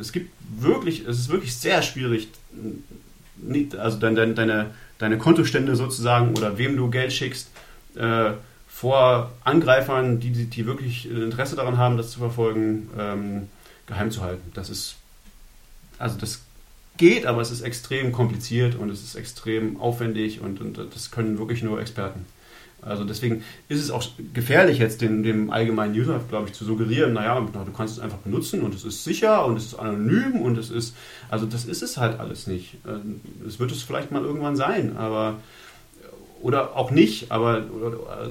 [0.00, 0.30] es gibt
[0.60, 2.28] wirklich, es ist wirklich sehr schwierig,
[3.78, 7.50] also deine, deine, deine Kontostände sozusagen oder wem du Geld schickst,
[7.96, 8.32] äh,
[8.68, 13.48] vor Angreifern, die, die wirklich Interesse daran haben, das zu verfolgen, ähm,
[13.86, 14.50] geheim zu halten.
[14.54, 14.96] Das ist,
[15.98, 16.40] also das
[16.96, 21.38] geht, aber es ist extrem kompliziert und es ist extrem aufwendig und, und das können
[21.38, 22.24] wirklich nur Experten.
[22.82, 27.14] Also deswegen ist es auch gefährlich, jetzt den, dem allgemeinen User, glaube ich, zu suggerieren,
[27.14, 30.56] naja, du kannst es einfach benutzen und es ist sicher und es ist anonym und
[30.56, 30.94] es ist,
[31.28, 32.76] also das ist es halt alles nicht.
[32.86, 35.38] Ähm, es wird es vielleicht mal irgendwann sein, aber
[36.42, 37.64] oder auch nicht, aber,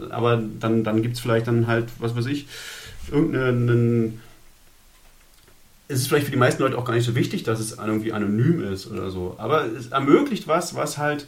[0.10, 2.47] aber dann, dann gibt es vielleicht dann halt, was weiß ich,
[3.12, 4.22] irgendeinen.
[5.88, 8.11] Es ist vielleicht für die meisten Leute auch gar nicht so wichtig, dass es irgendwie
[8.11, 9.36] anonym ist oder so.
[9.38, 11.27] Aber es ermöglicht was, was halt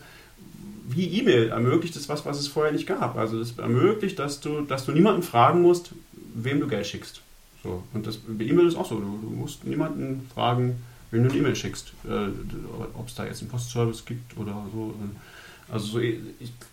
[0.88, 3.18] wie E-Mail ermöglicht es was, was es vorher nicht gab.
[3.18, 5.92] Also es ermöglicht, dass du, dass du niemanden fragen musst,
[6.34, 7.22] wem du Geld schickst.
[7.62, 7.84] So.
[7.94, 8.96] Und das bei E-Mail ist auch so.
[8.96, 10.82] Du, du musst niemanden fragen,
[11.12, 11.92] wem du eine E-Mail schickst.
[12.06, 12.30] Äh,
[12.94, 14.96] Ob es da jetzt einen Postservice gibt oder so.
[15.70, 16.20] Also so, ich,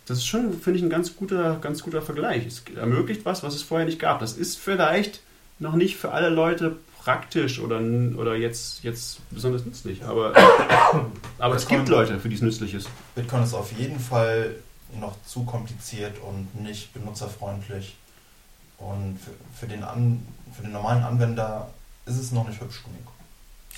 [0.06, 2.46] das ist schon, finde ich, ein ganz guter, ganz guter Vergleich.
[2.46, 4.20] Es ermöglicht was, was es vorher nicht gab.
[4.20, 5.20] Das ist vielleicht
[5.58, 7.80] noch nicht für alle Leute praktisch oder,
[8.16, 10.32] oder jetzt, jetzt besonders nützlich, aber,
[11.38, 12.88] aber es gibt Leute, für die es nützlich ist.
[13.14, 14.56] Bitcoin ist auf jeden Fall
[14.98, 17.96] noch zu kompliziert und nicht benutzerfreundlich.
[18.78, 21.70] Und für, für, den, An, für den normalen Anwender
[22.06, 23.06] ist es noch nicht hübsch genug.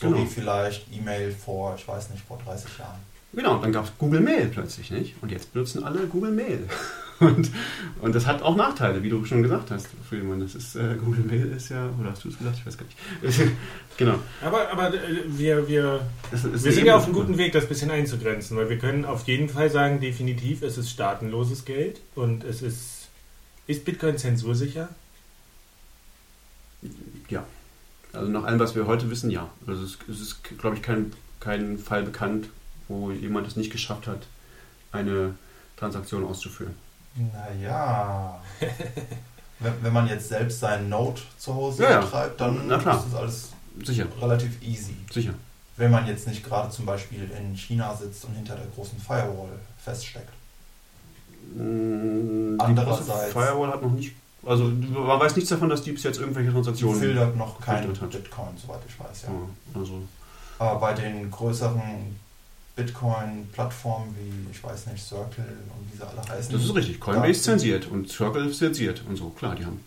[0.00, 0.18] So Genau.
[0.18, 3.00] wie vielleicht E-Mail vor, ich weiß nicht, vor 30 Jahren.
[3.36, 5.14] Genau, dann gab es Google Mail plötzlich, nicht?
[5.20, 6.66] Und jetzt benutzen alle Google Mail.
[7.18, 7.50] Und,
[8.02, 10.38] und das hat auch Nachteile, wie du schon gesagt hast, Friedemann.
[10.38, 12.58] Das ist, äh, Google Mail ist ja, oder hast du es gesagt?
[12.58, 13.52] Ich weiß gar nicht.
[13.96, 14.18] genau.
[14.42, 17.62] Aber, aber äh, wir, wir, Es, es wir sind ja auf einem guten Weg, das
[17.64, 22.02] ein bisschen einzugrenzen, weil wir können auf jeden Fall sagen, definitiv, es ist staatenloses Geld
[22.14, 23.08] und es ist.
[23.66, 24.90] Ist Bitcoin zensursicher?
[27.30, 27.46] Ja.
[28.12, 29.48] Also nach allem, was wir heute wissen, ja.
[29.66, 32.50] Also es, es ist, glaube ich, kein, kein Fall bekannt,
[32.88, 34.20] wo jemand es nicht geschafft hat,
[34.92, 35.34] eine
[35.76, 36.74] Transaktion auszuführen.
[37.32, 38.40] Naja.
[39.58, 42.96] wenn, wenn man jetzt selbst seinen Node zu Hause Ja, betreibt, dann Na klar.
[42.98, 43.48] ist das alles
[43.84, 44.96] Sicher, relativ easy.
[45.12, 45.34] sicher.
[45.76, 49.58] Wenn man jetzt nicht gerade zum Beispiel in China sitzt und hinter der großen Firewall
[49.82, 50.30] feststeckt.
[51.54, 54.14] Mm, Die Andererseits- große Firewall hat noch nicht,
[54.44, 57.86] also man weiß nichts davon, dass die bis jetzt irgendwelche Die Transaktionen filtert noch kein.
[57.92, 59.22] Bitcoin, soweit ich weiß.
[59.24, 59.28] Ja.
[59.30, 60.02] Ja, also
[60.58, 62.16] Aber bei den größeren
[62.76, 66.52] Bitcoin-Plattformen wie, ich weiß nicht, Circle und wie sie alle heißen.
[66.52, 67.00] das ist richtig.
[67.00, 69.30] Coinbase zensiert und Circle zensiert und so.
[69.30, 69.80] Klar, die haben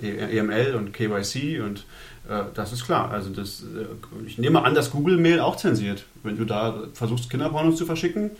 [0.00, 1.86] EML und KYC und
[2.28, 3.10] äh, das ist klar.
[3.10, 6.04] Also das, äh, ich nehme an, dass Google Mail auch zensiert.
[6.22, 8.30] Wenn du da versuchst, Kinderpornos zu verschicken,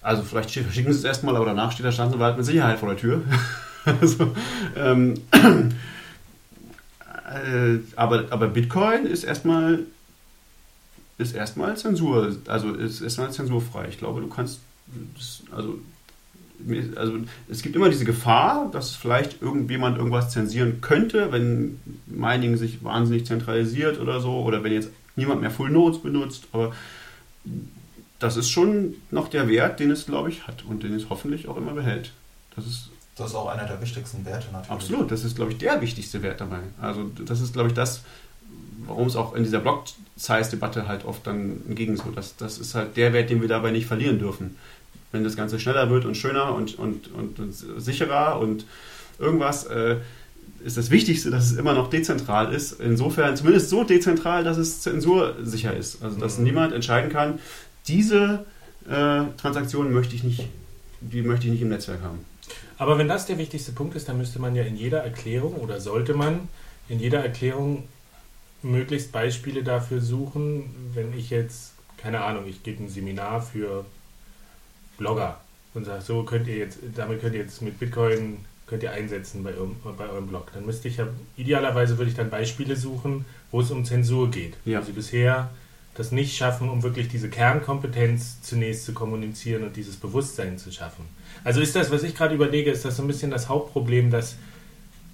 [0.00, 2.98] also vielleicht verschicken sie es erstmal, aber danach steht der Staatsanwalt mit Sicherheit vor der
[2.98, 3.22] Tür.
[4.00, 4.32] also,
[4.76, 5.14] ähm,
[7.32, 9.80] äh, aber, aber Bitcoin ist erstmal
[11.18, 13.88] ist erstmal Zensur, also ist erstmal zensurfrei.
[13.88, 14.60] Ich glaube, du kannst,
[15.50, 15.78] also,
[16.96, 22.82] also es gibt immer diese Gefahr, dass vielleicht irgendjemand irgendwas zensieren könnte, wenn Mining sich
[22.82, 26.72] wahnsinnig zentralisiert oder so, oder wenn jetzt niemand mehr Full Nodes benutzt, aber
[28.18, 31.46] das ist schon noch der Wert, den es, glaube ich, hat und den es hoffentlich
[31.46, 32.12] auch immer behält.
[32.56, 34.70] Das ist Das ist auch einer der wichtigsten Werte natürlich.
[34.70, 36.60] Absolut, das ist, glaube ich, der wichtigste Wert dabei.
[36.80, 38.02] Also das ist, glaube ich, das,
[38.86, 42.96] warum es auch in dieser Block-Size-Debatte halt oft dann entgegen so, das, das ist halt
[42.96, 44.56] der Wert, den wir dabei nicht verlieren dürfen.
[45.12, 48.66] Wenn das Ganze schneller wird und schöner und, und, und, und sicherer und
[49.18, 49.96] irgendwas, äh,
[50.64, 52.80] ist das Wichtigste, dass es immer noch dezentral ist.
[52.80, 56.02] Insofern zumindest so dezentral, dass es zensursicher ist.
[56.02, 56.44] Also dass Mhm.
[56.44, 57.38] niemand entscheiden kann,
[57.86, 58.44] diese
[58.88, 60.48] äh, Transaktion möchte ich nicht,
[61.00, 62.20] die möchte ich nicht im Netzwerk haben.
[62.78, 65.80] Aber wenn das der wichtigste Punkt ist, dann müsste man ja in jeder Erklärung oder
[65.80, 66.48] sollte man
[66.88, 67.84] in jeder Erklärung
[68.64, 73.84] möglichst Beispiele dafür suchen, wenn ich jetzt, keine Ahnung, ich gebe ein Seminar für
[74.98, 75.40] Blogger
[75.74, 79.44] und sage, so könnt ihr jetzt, damit könnt ihr jetzt mit Bitcoin könnt ihr einsetzen
[79.44, 80.50] bei eurem, bei eurem Blog.
[80.54, 81.06] Dann müsste ich ja,
[81.36, 84.54] idealerweise würde ich dann Beispiele suchen, wo es um Zensur geht.
[84.64, 84.80] Ja.
[84.80, 85.50] Wo sie bisher
[85.94, 91.04] das nicht schaffen, um wirklich diese Kernkompetenz zunächst zu kommunizieren und dieses Bewusstsein zu schaffen.
[91.44, 94.36] Also ist das, was ich gerade überlege, ist das so ein bisschen das Hauptproblem, dass,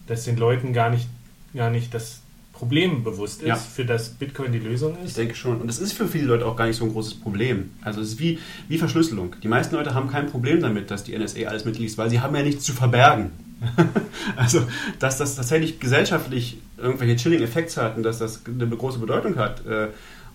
[0.06, 1.08] dass den Leuten gar nicht,
[1.54, 2.19] gar nicht das
[2.60, 3.56] Problem bewusst ist, Ja.
[3.56, 5.16] für das Bitcoin die Lösung Ich ist?
[5.16, 5.62] denke schon.
[5.62, 7.70] Und das ist für viele Leute auch gar nicht so ein großes Problem.
[7.80, 8.38] Also es ist wie,
[8.68, 9.34] wie Verschlüsselung.
[9.42, 12.36] Die meisten Leute haben kein Problem damit, dass die NSA alles mitliest, weil sie haben
[12.36, 13.30] ja nichts zu verbergen.
[14.36, 14.62] also,
[14.98, 19.64] dass das tatsächlich gesellschaftlich irgendwelche chilling Effekte hat und dass das eine große Bedeutung hat,
[19.66, 19.88] äh,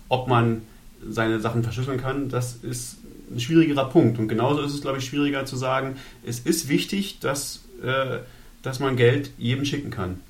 [0.08, 0.62] ob man
[1.08, 2.96] seine Sachen verschlüsseln kann, das ist
[3.32, 4.18] ein schwierigerer Punkt.
[4.18, 8.18] Und genauso ist es, glaube ich, schwieriger zu sagen, es ist wichtig, dass, äh,
[8.62, 10.20] dass man Geld jedem schicken kann.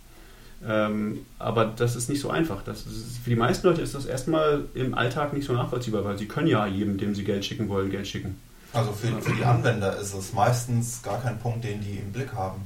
[0.65, 2.63] Ähm, aber das ist nicht so einfach.
[2.63, 6.19] Das ist, für die meisten Leute ist das erstmal im Alltag nicht so nachvollziehbar, weil
[6.19, 8.41] sie können ja jedem, dem sie Geld schicken wollen, Geld schicken.
[8.73, 12.33] Also für, für die Anwender ist es meistens gar kein Punkt, den die im Blick
[12.33, 12.63] haben.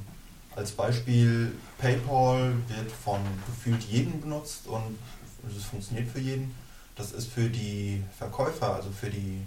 [0.55, 4.97] Als Beispiel, PayPal wird von gefühlt jedem benutzt und
[5.55, 6.53] es funktioniert für jeden.
[6.95, 9.41] Das ist für die Verkäufer, also für die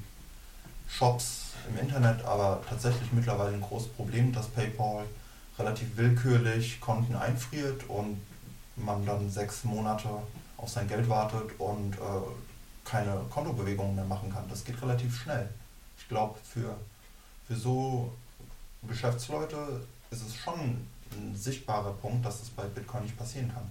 [0.88, 5.04] Shops im Internet, aber tatsächlich mittlerweile ein großes Problem, dass PayPal
[5.58, 8.18] relativ willkürlich Konten einfriert und
[8.76, 10.08] man dann sechs Monate
[10.56, 11.98] auf sein Geld wartet und äh,
[12.84, 14.44] keine Kontobewegungen mehr machen kann.
[14.48, 15.48] Das geht relativ schnell.
[15.98, 16.76] Ich glaube, für,
[17.46, 18.12] für so
[18.86, 23.68] Geschäftsleute ist es schon ein sichtbarer Punkt, dass das bei Bitcoin nicht passieren kann.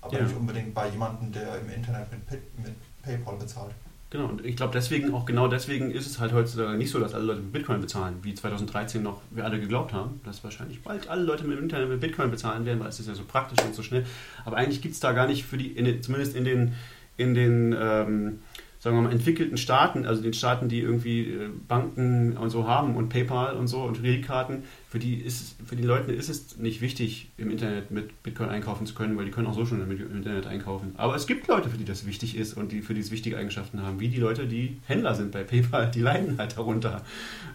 [0.00, 0.22] Aber Ja.
[0.24, 3.74] nicht unbedingt bei jemandem, der im Internet mit, mit PayPal bezahlt.
[4.14, 7.14] Genau, und ich glaube deswegen, auch genau deswegen ist es halt heutzutage nicht so, dass
[7.14, 11.08] alle Leute mit Bitcoin bezahlen, wie 2013 noch wir alle geglaubt haben, dass wahrscheinlich bald
[11.08, 13.58] alle Leute mit dem Internet mit Bitcoin bezahlen werden, weil es ist ja so praktisch
[13.66, 14.06] und so schnell.
[14.44, 16.74] Aber eigentlich gibt es da gar nicht für die, in zumindest in den,
[17.16, 18.38] in den ähm,
[18.78, 22.94] sagen wir mal, entwickelten Staaten, also den Staaten, die irgendwie äh, Banken und so haben
[22.94, 24.62] und PayPal und so und Kreditkarten,
[24.94, 28.86] für die ist für die Leute ist es nicht wichtig, im Internet mit Bitcoin einkaufen
[28.86, 30.94] zu können, weil die können auch so schon im Internet einkaufen.
[30.96, 33.36] Aber es gibt Leute, für die das wichtig ist und die für die es wichtige
[33.36, 37.02] Eigenschaften haben, wie die Leute, die Händler sind bei PayPal, die leiden halt darunter.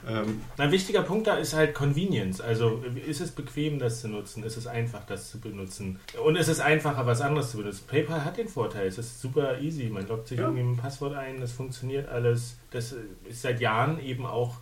[0.05, 2.41] Ähm Ein wichtiger Punkt da ist halt Convenience.
[2.41, 4.43] Also ist es bequem, das zu nutzen?
[4.43, 5.97] Ist es einfach, das zu benutzen?
[6.21, 7.85] Und ist es einfacher, was anderes zu benutzen?
[7.87, 9.85] PayPal hat den Vorteil, es ist super easy.
[9.85, 10.43] Man loggt sich ja.
[10.43, 12.57] irgendwie mit einem Passwort ein, das funktioniert alles.
[12.71, 12.93] Das
[13.29, 14.57] ist seit Jahren eben auch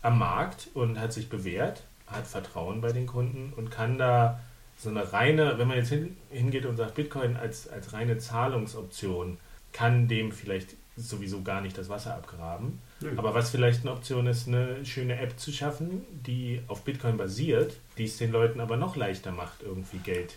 [0.00, 4.40] am Markt und hat sich bewährt hat Vertrauen bei den Kunden und kann da
[4.78, 9.38] so eine reine, wenn man jetzt hin, hingeht und sagt, Bitcoin als, als reine Zahlungsoption,
[9.72, 12.80] kann dem vielleicht sowieso gar nicht das Wasser abgraben.
[13.00, 13.10] Ja.
[13.16, 17.76] Aber was vielleicht eine Option ist, eine schöne App zu schaffen, die auf Bitcoin basiert,
[17.96, 20.36] die es den Leuten aber noch leichter macht, irgendwie Geld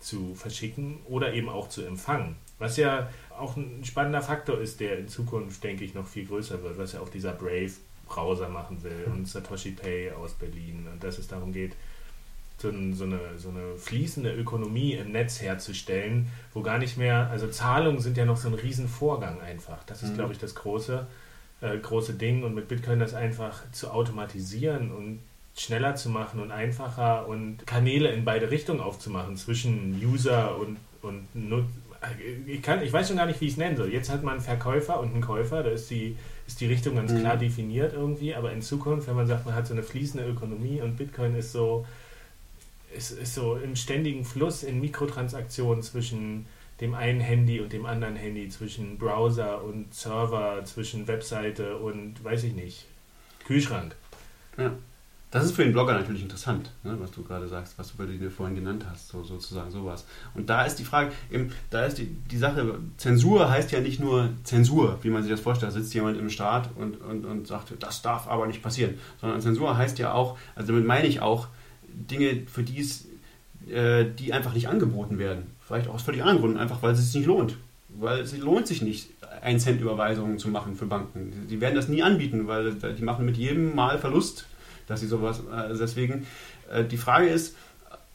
[0.00, 2.36] zu verschicken oder eben auch zu empfangen.
[2.58, 6.62] Was ja auch ein spannender Faktor ist, der in Zukunft, denke ich, noch viel größer
[6.62, 7.72] wird, was ja auch dieser Brave
[8.06, 11.72] Browser machen will und Satoshi Pay aus Berlin und dass es darum geht,
[12.58, 18.00] so, eine, so eine fließende Ökonomie im Netz herzustellen, wo gar nicht mehr, also Zahlungen
[18.00, 19.82] sind ja noch so ein Riesenvorgang einfach.
[19.84, 20.14] Das ist, mhm.
[20.14, 21.06] glaube ich, das große,
[21.60, 25.20] äh, große Ding und mit Bitcoin das einfach zu automatisieren und
[25.56, 31.28] schneller zu machen und einfacher und Kanäle in beide Richtungen aufzumachen zwischen User und, und
[32.46, 33.92] ich, kann, ich weiß schon gar nicht, wie ich es nennen soll.
[33.92, 37.12] Jetzt hat man einen Verkäufer und einen Käufer, da ist die, ist die Richtung ganz
[37.12, 37.20] mhm.
[37.20, 40.80] klar definiert irgendwie, aber in Zukunft, wenn man sagt, man hat so eine fließende Ökonomie
[40.80, 41.86] und Bitcoin ist so,
[42.96, 46.46] ist, ist so im ständigen Fluss in Mikrotransaktionen zwischen
[46.80, 52.44] dem einen Handy und dem anderen Handy, zwischen Browser und Server, zwischen Webseite und weiß
[52.44, 52.86] ich nicht,
[53.46, 53.94] Kühlschrank.
[54.58, 54.72] Ja.
[55.34, 58.30] Das ist für den Blogger natürlich interessant, ne, was du gerade sagst, was du dir
[58.30, 60.06] vorhin genannt hast, so, sozusagen sowas.
[60.34, 63.98] Und da ist die Frage, eben, da ist die, die Sache, Zensur heißt ja nicht
[63.98, 67.48] nur Zensur, wie man sich das vorstellt, da sitzt jemand im Staat und, und, und
[67.48, 71.20] sagt, das darf aber nicht passieren, sondern Zensur heißt ja auch, also damit meine ich
[71.20, 71.48] auch
[71.88, 73.08] Dinge, für die es,
[73.68, 75.48] äh, die einfach nicht angeboten werden.
[75.66, 77.56] Vielleicht auch aus völlig anderen Gründen, einfach weil es sich nicht lohnt.
[77.88, 79.10] Weil es lohnt sich nicht,
[79.42, 81.48] 1 Cent Überweisungen zu machen für Banken.
[81.50, 84.46] Die werden das nie anbieten, weil die machen mit jedem Mal Verlust
[84.86, 86.26] dass sie sowas, also deswegen,
[86.70, 87.56] äh, die Frage ist,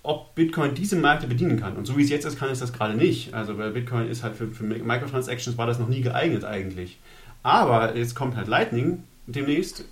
[0.01, 1.75] ob Bitcoin diese Märkte bedienen kann.
[1.75, 3.33] Und so wie es jetzt ist, kann es das gerade nicht.
[3.33, 6.97] Also bei Bitcoin ist halt für, für Microtransactions war das noch nie geeignet eigentlich.
[7.43, 9.85] Aber jetzt kommt halt Lightning demnächst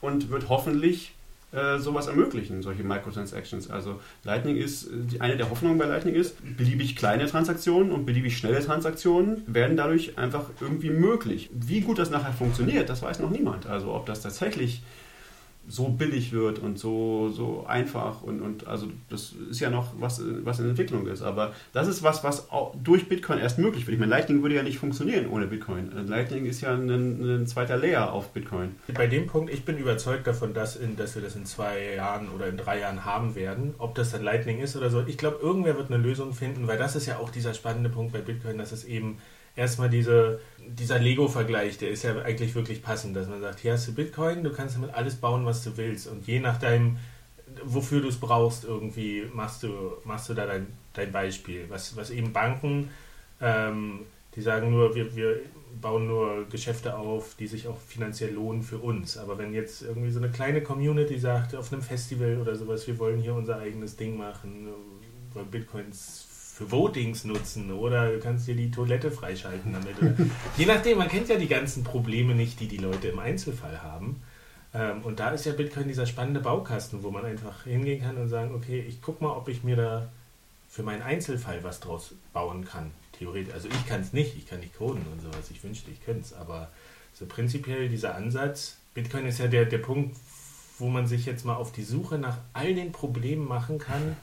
[0.00, 1.14] und wird hoffentlich
[1.52, 3.70] äh, sowas ermöglichen, solche Microtransactions.
[3.70, 8.36] Also Lightning ist, die, eine der Hoffnungen bei Lightning ist, beliebig kleine Transaktionen und beliebig
[8.38, 11.50] schnelle Transaktionen werden dadurch einfach irgendwie möglich.
[11.52, 13.66] Wie gut das nachher funktioniert, das weiß noch niemand.
[13.66, 14.82] Also ob das tatsächlich
[15.68, 20.20] so billig wird und so, so einfach und, und also das ist ja noch was,
[20.42, 21.22] was in Entwicklung ist.
[21.22, 22.48] Aber das ist was, was
[22.82, 23.94] durch Bitcoin erst möglich wird.
[23.94, 25.90] Ich meine, Lightning würde ja nicht funktionieren ohne Bitcoin.
[26.08, 28.74] Lightning ist ja ein, ein zweiter Layer auf Bitcoin.
[28.92, 32.28] Bei dem Punkt, ich bin überzeugt davon, dass, in, dass wir das in zwei Jahren
[32.30, 33.74] oder in drei Jahren haben werden.
[33.78, 35.04] Ob das dann Lightning ist oder so.
[35.06, 38.12] Ich glaube, irgendwer wird eine Lösung finden, weil das ist ja auch dieser spannende Punkt
[38.12, 39.18] bei Bitcoin, dass es eben
[39.56, 43.88] erstmal diese, dieser Lego-Vergleich, der ist ja eigentlich wirklich passend, dass man sagt, hier hast
[43.88, 46.06] du Bitcoin, du kannst damit alles bauen, was du willst.
[46.06, 46.98] Und je nach deinem,
[47.64, 51.66] wofür du es brauchst, irgendwie machst du, machst du da dein, dein Beispiel.
[51.68, 52.90] Was, was eben Banken,
[53.40, 54.00] ähm,
[54.34, 55.40] die sagen nur, wir, wir
[55.80, 59.16] bauen nur Geschäfte auf, die sich auch finanziell lohnen für uns.
[59.18, 62.98] Aber wenn jetzt irgendwie so eine kleine Community sagt, auf einem Festival oder sowas, wir
[62.98, 64.68] wollen hier unser eigenes Ding machen,
[65.34, 69.96] weil Bitcoins für Votings nutzen oder du kannst dir die Toilette freischalten damit.
[70.58, 74.22] Je nachdem, man kennt ja die ganzen Probleme nicht, die die Leute im Einzelfall haben.
[74.74, 78.28] Ähm, und da ist ja Bitcoin dieser spannende Baukasten, wo man einfach hingehen kann und
[78.28, 80.08] sagen, okay, ich guck mal, ob ich mir da
[80.68, 82.90] für meinen Einzelfall was draus bauen kann.
[83.18, 86.04] Theoretisch, also ich kann es nicht, ich kann nicht coden und sowas, ich wünschte, ich
[86.04, 86.68] könnte es, aber
[87.14, 90.16] so prinzipiell dieser Ansatz, Bitcoin ist ja der, der Punkt,
[90.78, 94.16] wo man sich jetzt mal auf die Suche nach all den Problemen machen kann,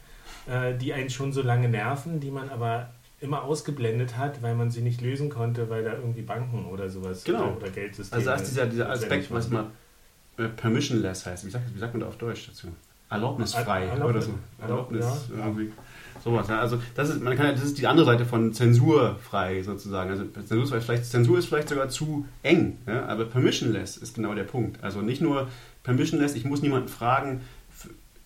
[0.49, 2.89] äh, die einen schon so lange nerven, die man aber
[3.21, 7.23] immer ausgeblendet hat, weil man sie nicht lösen konnte, weil da irgendwie Banken oder sowas
[7.23, 7.47] genau.
[7.47, 8.17] oder, oder Geldsysteme.
[8.17, 9.67] Also da ist dieser, dieser Aspekt, was man
[10.37, 11.45] äh, permissionless heißt.
[11.45, 12.67] Wie sagt, wie sagt man da auf Deutsch dazu?
[13.09, 14.39] Erlaubnisfrei Erlaubnis, oder so.
[14.61, 15.71] Erlaubnis ja, irgendwie.
[16.23, 16.47] Sowas.
[16.47, 16.59] Ja.
[16.59, 20.11] Also das ist, man kann, das ist die andere Seite von zensurfrei sozusagen.
[20.11, 23.05] Also Zensur ist vielleicht, Zensur ist vielleicht sogar zu eng, ja?
[23.05, 24.83] aber permissionless ist genau der Punkt.
[24.83, 25.47] Also nicht nur
[25.83, 27.41] permissionless, ich muss niemanden fragen,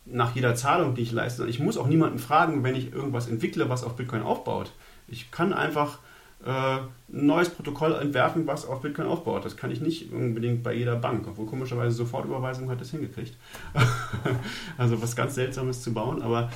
[0.06, 1.48] nach jeder Zahlung, die ich leiste.
[1.48, 4.72] Ich muss auch niemanden fragen, wenn ich irgendwas entwickle, was auf Bitcoin aufbaut.
[5.08, 6.00] Ich kann einfach
[6.46, 9.46] äh, ein neues Protokoll entwerfen, was auf Bitcoin aufbaut.
[9.46, 13.38] Das kann ich nicht unbedingt bei jeder Bank, obwohl komischerweise Sofortüberweisung hat das hingekriegt.
[14.78, 16.52] also was ganz Seltsames zu bauen, aber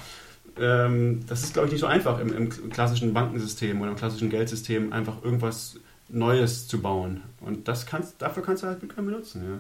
[0.60, 4.30] ähm, das ist, glaube ich, nicht so einfach im, im, klassischen Bankensystem oder im klassischen
[4.30, 5.80] Geldsystem einfach irgendwas
[6.10, 7.22] Neues zu bauen.
[7.42, 9.60] Und das kannst, dafür kannst du halt Bitcoin benutzen, ja.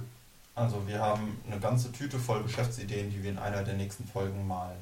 [0.57, 4.47] Also wir haben eine ganze Tüte voll Geschäftsideen, die wir in einer der nächsten Folgen
[4.47, 4.75] mal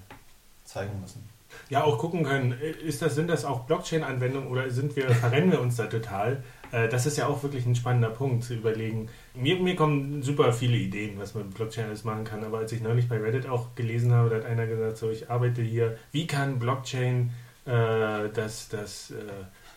[0.63, 1.21] zeigen müssen.
[1.69, 5.59] Ja, auch gucken können, ist das, sind das auch Blockchain-Anwendungen oder sind wir, verrennen wir
[5.59, 6.43] uns da total?
[6.71, 9.09] Äh, das ist ja auch wirklich ein spannender Punkt zu überlegen.
[9.34, 12.45] Mir, mir kommen super viele Ideen, was man mit Blockchain alles machen kann.
[12.45, 15.30] Aber als ich neulich bei Reddit auch gelesen habe, da hat einer gesagt, so ich
[15.30, 17.32] arbeite hier, wie kann Blockchain
[17.65, 19.15] äh, das, das äh,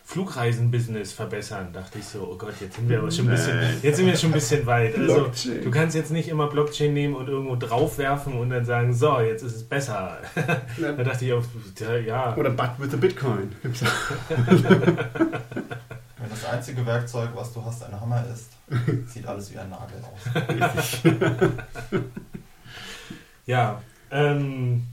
[0.09, 3.97] Flugreisen-Business verbessern, dachte ich so, oh Gott, jetzt sind wir aber schon ein bisschen, jetzt
[3.97, 4.97] sind wir schon ein bisschen weit.
[4.97, 5.63] Also Blockchain.
[5.63, 9.43] du kannst jetzt nicht immer Blockchain nehmen und irgendwo draufwerfen und dann sagen, so, jetzt
[9.43, 10.17] ist es besser.
[10.79, 11.43] Da dachte ich auch,
[12.07, 13.55] ja, Oder But with the Bitcoin.
[13.61, 13.71] Wenn
[16.29, 18.49] das einzige Werkzeug, was du hast, ein Hammer ist,
[19.13, 20.01] sieht alles wie ein Nagel
[20.71, 21.03] aus.
[23.45, 23.79] Ja,
[24.09, 24.87] ähm,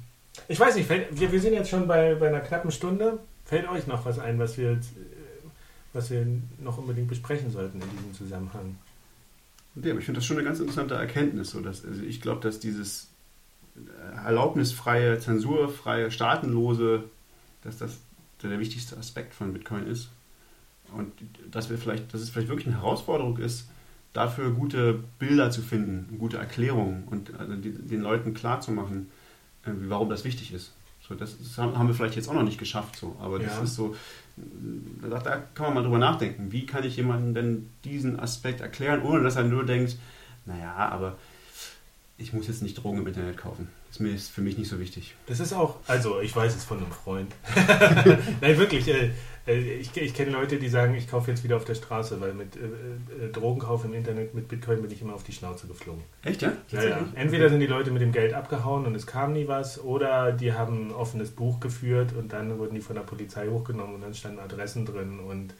[0.47, 3.19] ich weiß nicht, wir, wir sind jetzt schon bei, bei einer knappen Stunde.
[3.47, 5.49] Fällt euch noch was ein, was wir, jetzt, äh,
[5.93, 6.27] was wir
[6.59, 8.77] noch unbedingt besprechen sollten in diesem Zusammenhang?
[9.77, 11.51] Ja, aber ich finde das schon eine ganz interessante Erkenntnis.
[11.51, 13.09] So dass, also ich glaube, dass dieses
[13.77, 17.05] äh, erlaubnisfreie, zensurfreie, staatenlose,
[17.63, 17.99] dass das
[18.43, 20.11] der wichtigste Aspekt von Bitcoin ist.
[20.93, 21.13] Und
[21.51, 23.69] dass wir vielleicht, dass es vielleicht wirklich eine Herausforderung ist,
[24.13, 29.09] dafür gute Bilder zu finden, gute Erklärungen und also die, den Leuten klarzumachen,
[29.65, 30.73] äh, warum das wichtig ist.
[31.09, 33.63] So, das, das haben wir vielleicht jetzt auch noch nicht geschafft, so, aber das Ja.
[33.63, 33.95] ist so,
[35.09, 36.51] da, da kann man mal drüber nachdenken.
[36.51, 39.97] Wie kann ich jemandem denn diesen Aspekt erklären, ohne dass er nur denkt,
[40.47, 41.17] naja, aber
[42.19, 43.69] ich muss jetzt nicht Drogen im Internet kaufen.
[43.97, 45.15] Das ist mir ist für mich nicht so wichtig.
[45.27, 47.35] Das ist auch, also ich weiß es von einem Freund.
[48.43, 48.87] Nein, wirklich.
[48.89, 49.11] Äh,
[49.47, 52.35] äh, ich ich kenne Leute, die sagen, ich kaufe jetzt wieder auf der Straße, weil
[52.35, 56.03] mit äh, äh, Drogenkauf im Internet mit Bitcoin bin ich immer auf die Schnauze geflogen.
[56.25, 56.53] Echt, ja?
[56.71, 57.09] Ja, ja.
[57.15, 60.53] Entweder sind die Leute mit dem Geld abgehauen und es kam nie was, oder die
[60.53, 64.15] haben ein offenes Buch geführt und dann wurden die von der Polizei hochgenommen und dann
[64.15, 65.55] standen Adressen drin und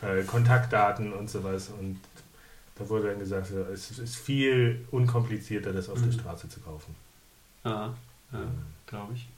[0.00, 1.70] äh, Kontaktdaten und sowas.
[1.78, 1.98] Und
[2.76, 6.12] da wurde dann gesagt, es ist viel unkomplizierter, das auf der Mhm.
[6.12, 6.94] Straße zu kaufen.
[7.64, 7.94] Ja,
[8.32, 8.38] ja
[8.86, 9.28] glaube ich.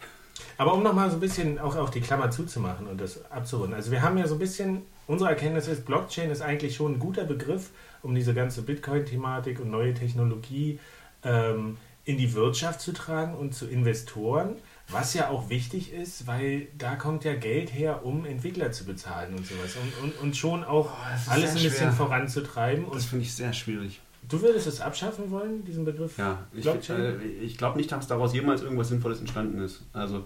[0.58, 3.74] Aber um nochmal so ein bisschen auch, auch die Klammer zuzumachen und das abzurunden.
[3.74, 6.98] Also wir haben ja so ein bisschen, unsere Erkenntnis ist, Blockchain ist eigentlich schon ein
[6.98, 7.70] guter Begriff,
[8.02, 10.78] um diese ganze Bitcoin-Thematik und neue Technologie
[11.22, 14.56] ähm, in die Wirtschaft zu tragen und zu Investoren.
[14.88, 19.34] Was ja auch wichtig ist, weil da kommt ja Geld her, um Entwickler zu bezahlen
[19.34, 19.76] und sowas.
[19.76, 22.84] Und, und, und schon auch ist alles ein bisschen voranzutreiben.
[22.92, 24.02] Das finde ich sehr schwierig.
[24.28, 26.18] Du würdest es abschaffen wollen, diesen Begriff?
[26.18, 29.82] Ja, ich, äh, ich glaube nicht, dass daraus jemals irgendwas Sinnvolles entstanden ist.
[29.92, 30.24] Also,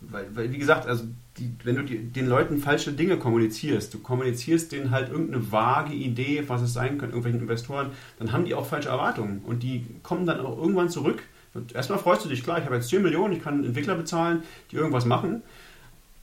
[0.00, 1.04] weil, weil wie gesagt, also
[1.36, 5.92] die, wenn du die, den Leuten falsche Dinge kommunizierst, du kommunizierst denen halt irgendeine vage
[5.92, 9.84] Idee, was es sein könnte, irgendwelchen Investoren, dann haben die auch falsche Erwartungen und die
[10.02, 11.22] kommen dann auch irgendwann zurück.
[11.52, 14.42] Und erstmal freust du dich, klar, ich habe jetzt 10 Millionen, ich kann Entwickler bezahlen,
[14.70, 15.42] die irgendwas machen.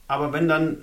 [0.08, 0.78] Aber wenn dann,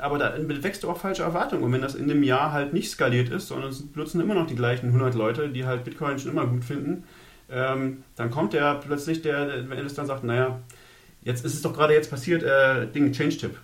[0.00, 1.62] aber da wächst du auch falsche Erwartungen.
[1.62, 4.46] Und wenn das in einem Jahr halt nicht skaliert ist, sondern es benutzen immer noch
[4.46, 7.04] die gleichen 100 Leute, die halt Bitcoin schon immer gut finden,
[7.50, 10.60] ähm, dann kommt der plötzlich, der, wenn es dann sagt, naja,
[11.22, 13.56] jetzt ist es doch gerade jetzt passiert, äh, Ding, ChangeTip.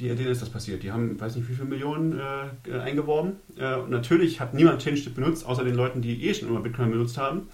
[0.00, 0.84] Die, denen ist das passiert.
[0.84, 3.36] Die haben, weiß nicht, wie viele Millionen äh, eingeworben.
[3.56, 6.90] Äh, und natürlich hat niemand ChangeTip benutzt, außer den Leuten, die eh schon immer Bitcoin
[6.90, 7.48] benutzt haben.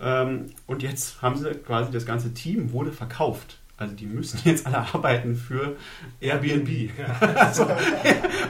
[0.00, 3.58] Ähm, und jetzt haben sie quasi das ganze Team wurde verkauft.
[3.78, 5.76] Also die müssen jetzt alle arbeiten für
[6.20, 6.90] Airbnb.
[7.52, 7.66] so.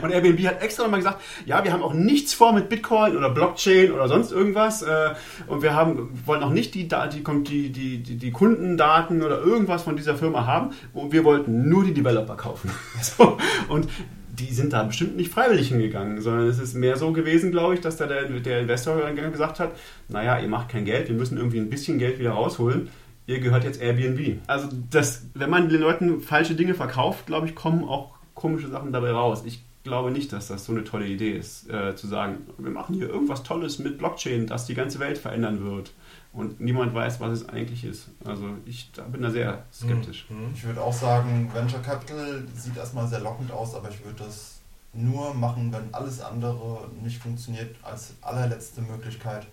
[0.01, 3.29] Und Airbnb hat extra nochmal gesagt, ja, wir haben auch nichts vor mit Bitcoin oder
[3.29, 4.83] Blockchain oder sonst irgendwas.
[4.83, 5.15] Äh,
[5.47, 9.97] und wir haben, wollen auch nicht die, die, die, die, die, Kundendaten oder irgendwas von
[9.97, 10.73] dieser Firma haben.
[10.93, 12.71] Und wir wollten nur die Developer kaufen.
[13.01, 13.37] So.
[13.69, 13.87] Und
[14.29, 17.81] die sind da bestimmt nicht freiwillig hingegangen, sondern es ist mehr so gewesen, glaube ich,
[17.81, 19.71] dass da der, der Investor gesagt hat,
[20.09, 22.89] naja, ihr macht kein Geld, wir müssen irgendwie ein bisschen Geld wieder rausholen.
[23.27, 24.39] Ihr gehört jetzt Airbnb.
[24.47, 28.91] Also, das, wenn man den Leuten falsche Dinge verkauft, glaube ich, kommen auch komische Sachen
[28.91, 29.43] dabei raus.
[29.45, 32.95] Ich glaube nicht, dass das so eine tolle Idee ist, äh, zu sagen, wir machen
[32.95, 35.93] hier irgendwas Tolles mit Blockchain, das die ganze Welt verändern wird.
[36.33, 38.09] Und niemand weiß, was es eigentlich ist.
[38.23, 40.27] Also ich da bin da sehr skeptisch.
[40.29, 40.51] Mhm.
[40.53, 44.59] Ich würde auch sagen, Venture Capital sieht erstmal sehr lockend aus, aber ich würde das
[44.93, 49.47] nur machen, wenn alles andere nicht funktioniert, als allerletzte Möglichkeit,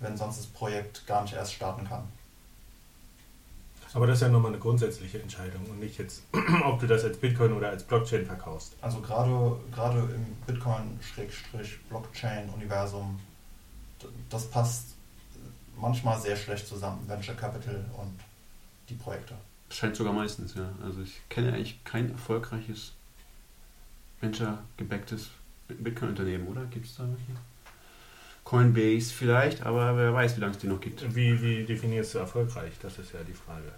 [0.00, 2.04] wenn sonst das Projekt gar nicht erst starten kann.
[3.94, 6.24] Aber das ist ja nochmal eine grundsätzliche Entscheidung und nicht jetzt,
[6.64, 8.74] ob du das als Bitcoin oder als Blockchain verkaufst.
[8.80, 13.20] Also gerade, gerade im Bitcoin-Blockchain-Universum,
[14.28, 14.96] das passt
[15.76, 18.18] manchmal sehr schlecht zusammen, Venture Capital und
[18.88, 19.36] die Projekte.
[19.70, 20.72] Scheint sogar meistens, ja.
[20.82, 22.94] Also ich kenne eigentlich kein erfolgreiches
[24.20, 25.30] Venture-gebacktes
[25.68, 26.64] Bitcoin-Unternehmen, oder?
[26.64, 27.38] Gibt es da welche?
[28.42, 31.14] Coinbase vielleicht, aber wer weiß, wie lange es die noch gibt.
[31.14, 32.72] Wie, wie definierst du erfolgreich?
[32.82, 33.72] Das ist ja die Frage.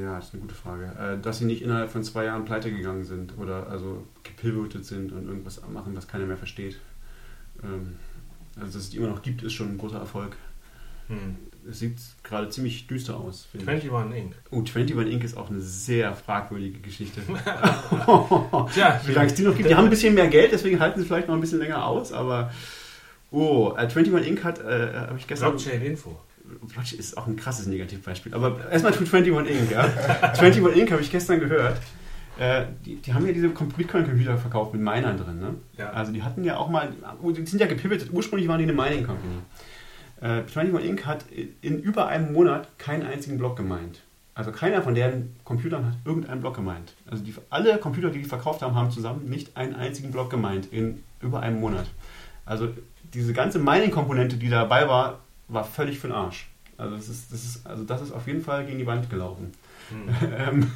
[0.00, 0.92] Ja, das ist eine gute Frage.
[0.98, 5.12] Äh, Dass sie nicht innerhalb von zwei Jahren pleite gegangen sind oder also gepivotet sind
[5.12, 6.78] und irgendwas machen, was keiner mehr versteht.
[7.62, 7.96] Ähm,
[8.56, 10.36] also, dass es die immer noch gibt, ist schon ein großer Erfolg.
[11.08, 11.36] Hm.
[11.68, 13.46] Es sieht gerade ziemlich düster aus.
[13.50, 13.70] finde ich.
[13.70, 14.34] 21 Inc.
[14.50, 15.24] Oh, 21 Inc.
[15.24, 17.20] ist auch eine sehr fragwürdige Geschichte.
[17.26, 19.68] Tja, Wie lange es die noch gibt.
[19.68, 22.12] Die haben ein bisschen mehr Geld, deswegen halten sie vielleicht noch ein bisschen länger aus,
[22.12, 22.52] aber.
[23.30, 24.44] Oh, äh, 21 Inc.
[24.44, 25.50] hat, äh, habe ich gestern.
[25.50, 26.18] Blockchain Info.
[26.60, 28.34] Blockchain ist auch ein krasses Negativbeispiel.
[28.34, 29.70] Aber erstmal zu 21 Inc.
[29.70, 29.82] Ja?
[30.22, 30.90] 21 Inc.
[30.90, 31.78] habe ich gestern gehört.
[32.38, 35.40] Äh, die, die haben ja diese Bitcoin-Computer verkauft mit Minern drin.
[35.40, 35.54] Ne?
[35.76, 35.90] Ja.
[35.90, 36.92] Also die hatten ja auch mal,
[37.22, 38.10] die sind ja gepivotet.
[38.12, 39.34] Ursprünglich waren die eine Mining Company.
[40.20, 41.06] Äh, 21 Inc.
[41.06, 41.24] hat
[41.60, 44.02] in über einem Monat keinen einzigen Block gemeint.
[44.34, 46.94] Also keiner von deren Computern hat irgendeinen Block gemeint.
[47.10, 50.72] Also die, alle Computer, die die verkauft haben, haben zusammen nicht einen einzigen Block gemeint
[50.72, 51.86] in über einem Monat.
[52.46, 52.68] Also
[53.12, 55.18] diese ganze Mining-Komponente, die dabei war,
[55.50, 56.48] war völlig für den Arsch.
[56.76, 59.52] Also das ist, das ist, also das ist auf jeden Fall gegen die Wand gelaufen.
[59.90, 60.08] Hm.
[60.36, 60.70] Ähm,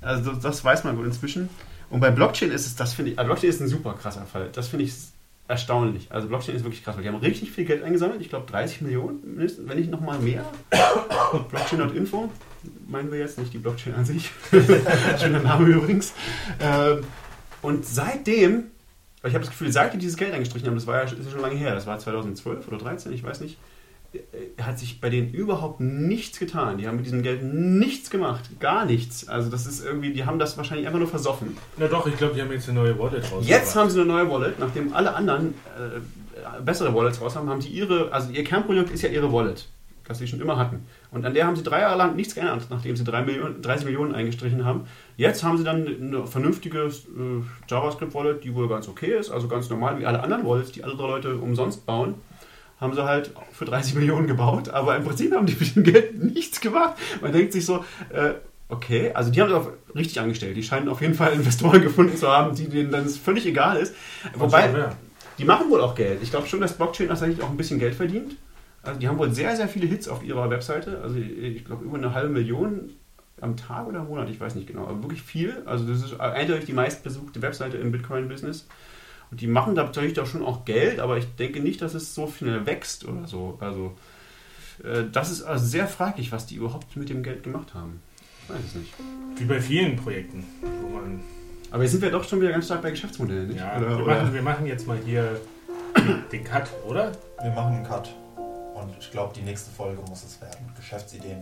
[0.00, 1.48] also das weiß man wohl inzwischen.
[1.88, 4.48] Und bei Blockchain ist es, das finde ich, also Blockchain ist ein super krasser Fall.
[4.52, 4.94] Das finde ich
[5.46, 6.10] erstaunlich.
[6.10, 8.20] Also Blockchain ist wirklich krass, weil die haben richtig viel Geld eingesammelt.
[8.20, 10.44] Ich glaube 30 Millionen, mindestens, wenn nicht nochmal mehr.
[11.50, 12.30] Blockchain.info
[12.88, 14.30] meinen wir jetzt, nicht die Blockchain an sich.
[15.20, 16.12] Schöner Name übrigens.
[16.60, 17.04] Ähm,
[17.60, 18.71] Und seitdem,
[19.28, 21.30] ich habe das Gefühl, seit die dieses Geld eingestrichen haben, das war ja ist ja
[21.30, 23.58] schon lange her, das war 2012 oder 2013, ich weiß nicht,
[24.14, 26.78] äh, hat sich bei denen überhaupt nichts getan.
[26.78, 29.28] Die haben mit diesem Geld nichts gemacht, gar nichts.
[29.28, 31.56] Also das ist irgendwie, die haben das wahrscheinlich einfach nur versoffen.
[31.78, 33.48] Na doch, ich glaube, die haben jetzt eine neue Wallet rausgebracht.
[33.48, 36.00] Jetzt haben sie eine neue Wallet, nachdem alle anderen äh,
[36.62, 39.68] bessere Wallets raus haben, haben sie ihre, also ihr Kernprodukt ist ja ihre Wallet,
[40.04, 40.86] das sie schon immer hatten.
[41.10, 43.86] Und an der haben sie drei Jahre lang nichts geändert, nachdem sie drei Millionen, 30
[43.86, 44.86] Millionen eingestrichen haben.
[45.16, 49.68] Jetzt haben sie dann eine vernünftige äh, JavaScript-Wallet, die wohl ganz okay ist, also ganz
[49.68, 52.14] normal wie alle anderen Wallets, die andere Leute umsonst bauen.
[52.80, 56.22] Haben sie halt für 30 Millionen gebaut, aber im Prinzip haben die mit dem Geld
[56.34, 56.94] nichts gemacht.
[57.20, 58.32] Man denkt sich so, äh,
[58.68, 60.56] okay, also die haben es auch richtig angestellt.
[60.56, 63.94] Die scheinen auf jeden Fall Investoren gefunden zu haben, die denen dann völlig egal ist.
[64.34, 64.90] Wobei,
[65.38, 66.22] die machen wohl auch Geld.
[66.22, 68.36] Ich glaube schon, dass Blockchain tatsächlich auch ein bisschen Geld verdient.
[68.82, 71.00] Also die haben wohl sehr, sehr viele Hits auf ihrer Webseite.
[71.02, 72.90] Also ich glaube über eine halbe Million
[73.40, 74.86] am Tag oder im Monat, ich weiß nicht genau.
[74.86, 75.62] Aber wirklich viel.
[75.66, 78.66] Also das ist eindeutig die meistbesuchte Webseite im Bitcoin-Business.
[79.30, 82.14] Und die machen da natürlich auch schon auch Geld, aber ich denke nicht, dass es
[82.14, 83.56] so schnell wächst oder so.
[83.60, 83.96] Also
[84.84, 88.00] äh, das ist also sehr fraglich, was die überhaupt mit dem Geld gemacht haben.
[88.44, 88.92] Ich weiß es nicht.
[89.36, 90.44] Wie bei vielen Projekten,
[90.82, 91.20] wo man.
[91.70, 93.58] Aber jetzt sind wir doch schon wieder ganz stark bei Geschäftsmodellen, nicht?
[93.60, 95.40] Ja, Oder- wir, oder- machen, wir machen jetzt mal hier
[96.32, 97.12] den Cut, oder?
[97.40, 98.14] Wir machen einen Cut.
[98.36, 100.58] Und ich glaube, die nächste Folge muss es werden.
[100.76, 101.38] Geschäftsideen.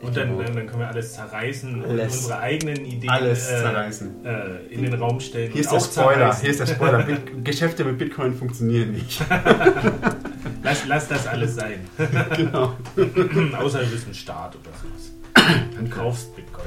[0.00, 2.16] Und dann, dann, können wir alles zerreißen und Alles.
[2.16, 4.24] unsere eigenen Ideen Alles äh, zerreißen.
[4.26, 5.50] äh, in den Raum stellen.
[5.50, 6.12] Hier ist und der Spoiler.
[6.18, 6.40] zerreißen.
[6.42, 7.02] Hier ist der Spoiler.
[7.04, 9.22] Bit Geschäfte mit Bitcoin funktionieren nicht.
[10.62, 11.86] Lass, lass das alles sein.
[12.36, 12.74] genau.
[13.58, 15.12] Außer du bist ein Staat oder sowas.
[15.74, 16.64] Dann kaufst Bitcoin.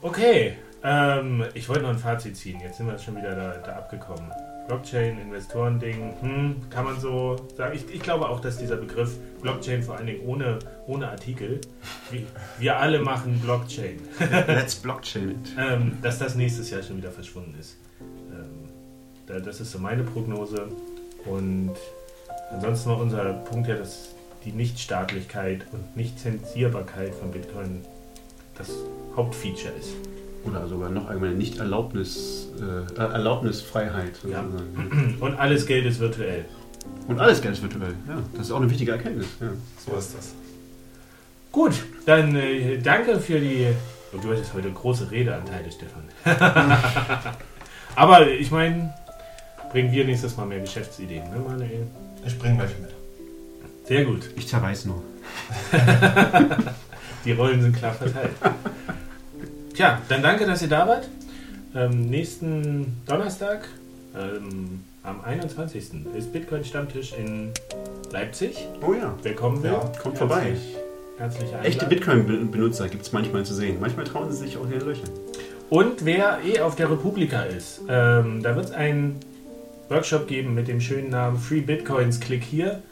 [0.00, 2.60] Okay, ähm, ich wollte noch ein Fazit ziehen.
[2.60, 4.30] Jetzt sind wir schon wieder da, da abgekommen.
[4.70, 7.74] Blockchain, Investoren-Ding, hm, kann man so sagen.
[7.74, 11.60] Ich, ich glaube auch, dass dieser Begriff Blockchain vor allen Dingen ohne, ohne Artikel,
[12.12, 12.22] wir,
[12.60, 13.98] wir alle machen Blockchain,
[14.46, 15.56] Let's Blockchain it.
[15.58, 17.78] ähm, dass das nächstes Jahr schon wieder verschwunden ist.
[18.00, 18.68] Ähm,
[19.26, 20.68] da, das ist so meine Prognose.
[21.24, 21.74] Und
[22.52, 24.14] ansonsten war unser Punkt ja, dass
[24.44, 27.84] die Nichtstaatlichkeit und Nichtzensierbarkeit von Bitcoin
[28.56, 28.70] das
[29.16, 29.96] Hauptfeature ist.
[30.44, 34.14] Oder sogar noch allgemeine Nicht-Erlaubnis, äh, Erlaubnisfreiheit.
[34.28, 34.44] Ja.
[35.20, 36.46] Und alles Geld ist virtuell.
[37.08, 37.94] Und alles Geld ist virtuell.
[38.08, 39.26] Ja, das ist auch eine wichtige Erkenntnis.
[39.40, 39.48] Ja.
[39.86, 40.34] So ist das.
[41.52, 41.74] Gut,
[42.06, 43.66] dann äh, danke für die.
[44.12, 46.04] Oh, du hattest heute große Redeanteile, Stefan.
[47.96, 48.94] Aber ich meine,
[49.70, 51.86] bringen wir nächstes Mal mehr Geschäftsideen, ne, Manuel?
[52.24, 52.90] Ich bringe welche mit.
[53.84, 54.30] Sehr gut.
[54.36, 55.02] Ich zerreiß nur.
[57.24, 58.30] Die Rollen sind klar verteilt.
[59.80, 61.08] Tja, dann danke, dass ihr da wart.
[61.74, 63.66] Ähm, nächsten Donnerstag,
[64.14, 66.04] ähm, am 21.
[66.14, 67.48] ist Bitcoin Stammtisch in
[68.12, 68.68] Leipzig.
[68.86, 69.14] Oh ja.
[69.22, 70.54] Wer kommen will, Ja, kommt vorbei.
[71.16, 71.86] herzlich- Echte.
[71.86, 73.78] Bitcoin-Benutzer gibt es manchmal zu sehen.
[73.80, 75.04] Manchmal trauen sie sich auch in die Löcher.
[75.70, 79.18] Und wer eh auf der Republika ist, ähm, da wird es einen
[79.88, 82.82] Workshop geben mit dem schönen Namen Free Bitcoins, klick hier,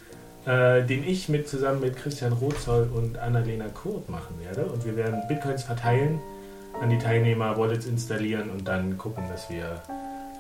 [0.47, 4.65] äh, den ich mit, zusammen mit Christian Rozoll und Annalena Kurt machen werde.
[4.71, 6.19] Und wir werden Bitcoins verteilen
[6.81, 9.81] an die Teilnehmer, Wallets installieren und dann gucken, dass wir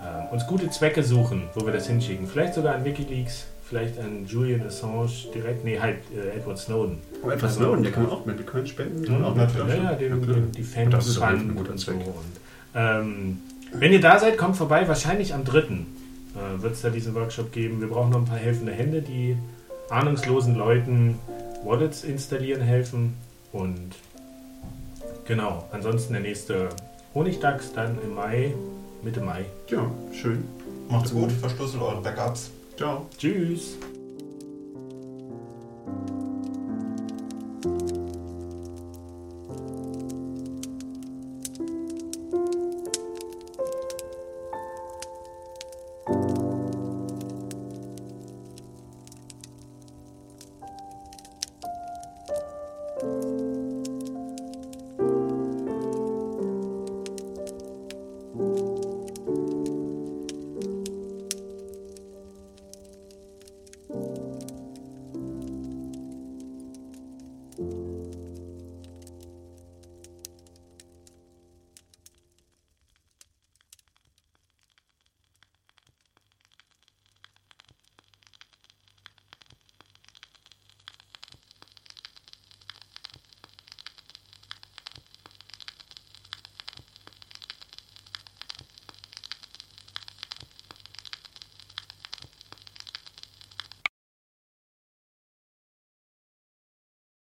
[0.00, 2.26] ähm, uns gute Zwecke suchen, wo wir das hinschicken.
[2.26, 6.98] Vielleicht sogar an Wikileaks, vielleicht an Julian Assange direkt, nee, halt äh, Edward Snowden.
[7.22, 9.00] Oh, etwas Also- Snowden, der kann auch mit Bitcoin spenden.
[9.18, 9.76] Mhm, auch natürlich.
[9.76, 10.36] Ja, ja, den, klar.
[10.36, 11.92] den, die Und das ist ein guter und so.
[11.92, 12.06] Zweck.
[12.06, 12.40] Und,
[12.74, 13.38] ähm,
[13.72, 14.86] wenn ihr da seid, kommt vorbei.
[14.88, 15.58] Wahrscheinlich am 3.
[15.58, 17.80] Äh, wird es da diesen Workshop geben.
[17.80, 19.36] Wir brauchen noch ein paar helfende Hände, die
[19.90, 21.18] ahnungslosen Leuten
[21.64, 23.14] Wallets installieren helfen.
[23.52, 23.90] Und
[25.28, 26.70] genau, ansonsten der nächste
[27.14, 28.54] Honigdachs dann im Mai,
[29.02, 29.44] Mitte Mai.
[29.68, 30.44] Ja, schön.
[30.88, 32.50] Macht's gut, verschlüsselt eure Backups.
[32.76, 33.06] Ciao.
[33.16, 33.76] Tschüss.